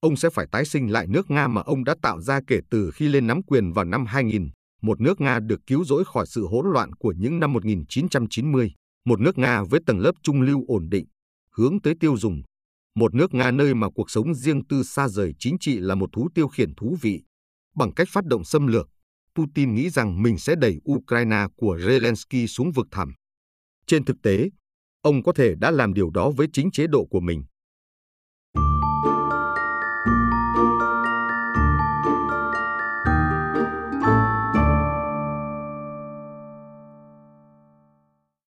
ông 0.00 0.16
sẽ 0.16 0.30
phải 0.30 0.46
tái 0.52 0.64
sinh 0.64 0.92
lại 0.92 1.06
nước 1.06 1.30
Nga 1.30 1.48
mà 1.48 1.60
ông 1.60 1.84
đã 1.84 1.94
tạo 2.02 2.20
ra 2.20 2.40
kể 2.46 2.60
từ 2.70 2.90
khi 2.94 3.08
lên 3.08 3.26
nắm 3.26 3.42
quyền 3.42 3.72
vào 3.72 3.84
năm 3.84 4.06
2000, 4.06 4.50
một 4.82 5.00
nước 5.00 5.20
Nga 5.20 5.40
được 5.40 5.60
cứu 5.66 5.84
rỗi 5.84 6.04
khỏi 6.04 6.26
sự 6.26 6.46
hỗn 6.46 6.66
loạn 6.72 6.92
của 6.92 7.14
những 7.16 7.40
năm 7.40 7.52
1990, 7.52 8.72
một 9.04 9.20
nước 9.20 9.38
Nga 9.38 9.62
với 9.62 9.80
tầng 9.86 9.98
lớp 9.98 10.12
trung 10.22 10.42
lưu 10.42 10.64
ổn 10.68 10.88
định, 10.90 11.06
hướng 11.56 11.80
tới 11.80 11.94
tiêu 12.00 12.16
dùng, 12.16 12.42
một 12.94 13.14
nước 13.14 13.34
Nga 13.34 13.50
nơi 13.50 13.74
mà 13.74 13.90
cuộc 13.94 14.10
sống 14.10 14.34
riêng 14.34 14.66
tư 14.66 14.82
xa 14.82 15.08
rời 15.08 15.32
chính 15.38 15.56
trị 15.60 15.78
là 15.78 15.94
một 15.94 16.10
thú 16.12 16.28
tiêu 16.34 16.48
khiển 16.48 16.74
thú 16.74 16.96
vị. 17.00 17.22
Bằng 17.76 17.94
cách 17.94 18.08
phát 18.10 18.24
động 18.24 18.44
xâm 18.44 18.66
lược, 18.66 18.88
Putin 19.34 19.74
nghĩ 19.74 19.90
rằng 19.90 20.22
mình 20.22 20.38
sẽ 20.38 20.54
đẩy 20.54 20.76
Ukraine 20.92 21.46
của 21.56 21.76
Zelensky 21.76 22.46
xuống 22.46 22.72
vực 22.72 22.86
thẳm. 22.90 23.12
Trên 23.86 24.04
thực 24.04 24.16
tế, 24.22 24.50
ông 25.02 25.22
có 25.22 25.32
thể 25.32 25.54
đã 25.54 25.70
làm 25.70 25.94
điều 25.94 26.10
đó 26.10 26.30
với 26.30 26.46
chính 26.52 26.70
chế 26.70 26.86
độ 26.86 27.06
của 27.10 27.20
mình. 27.20 27.44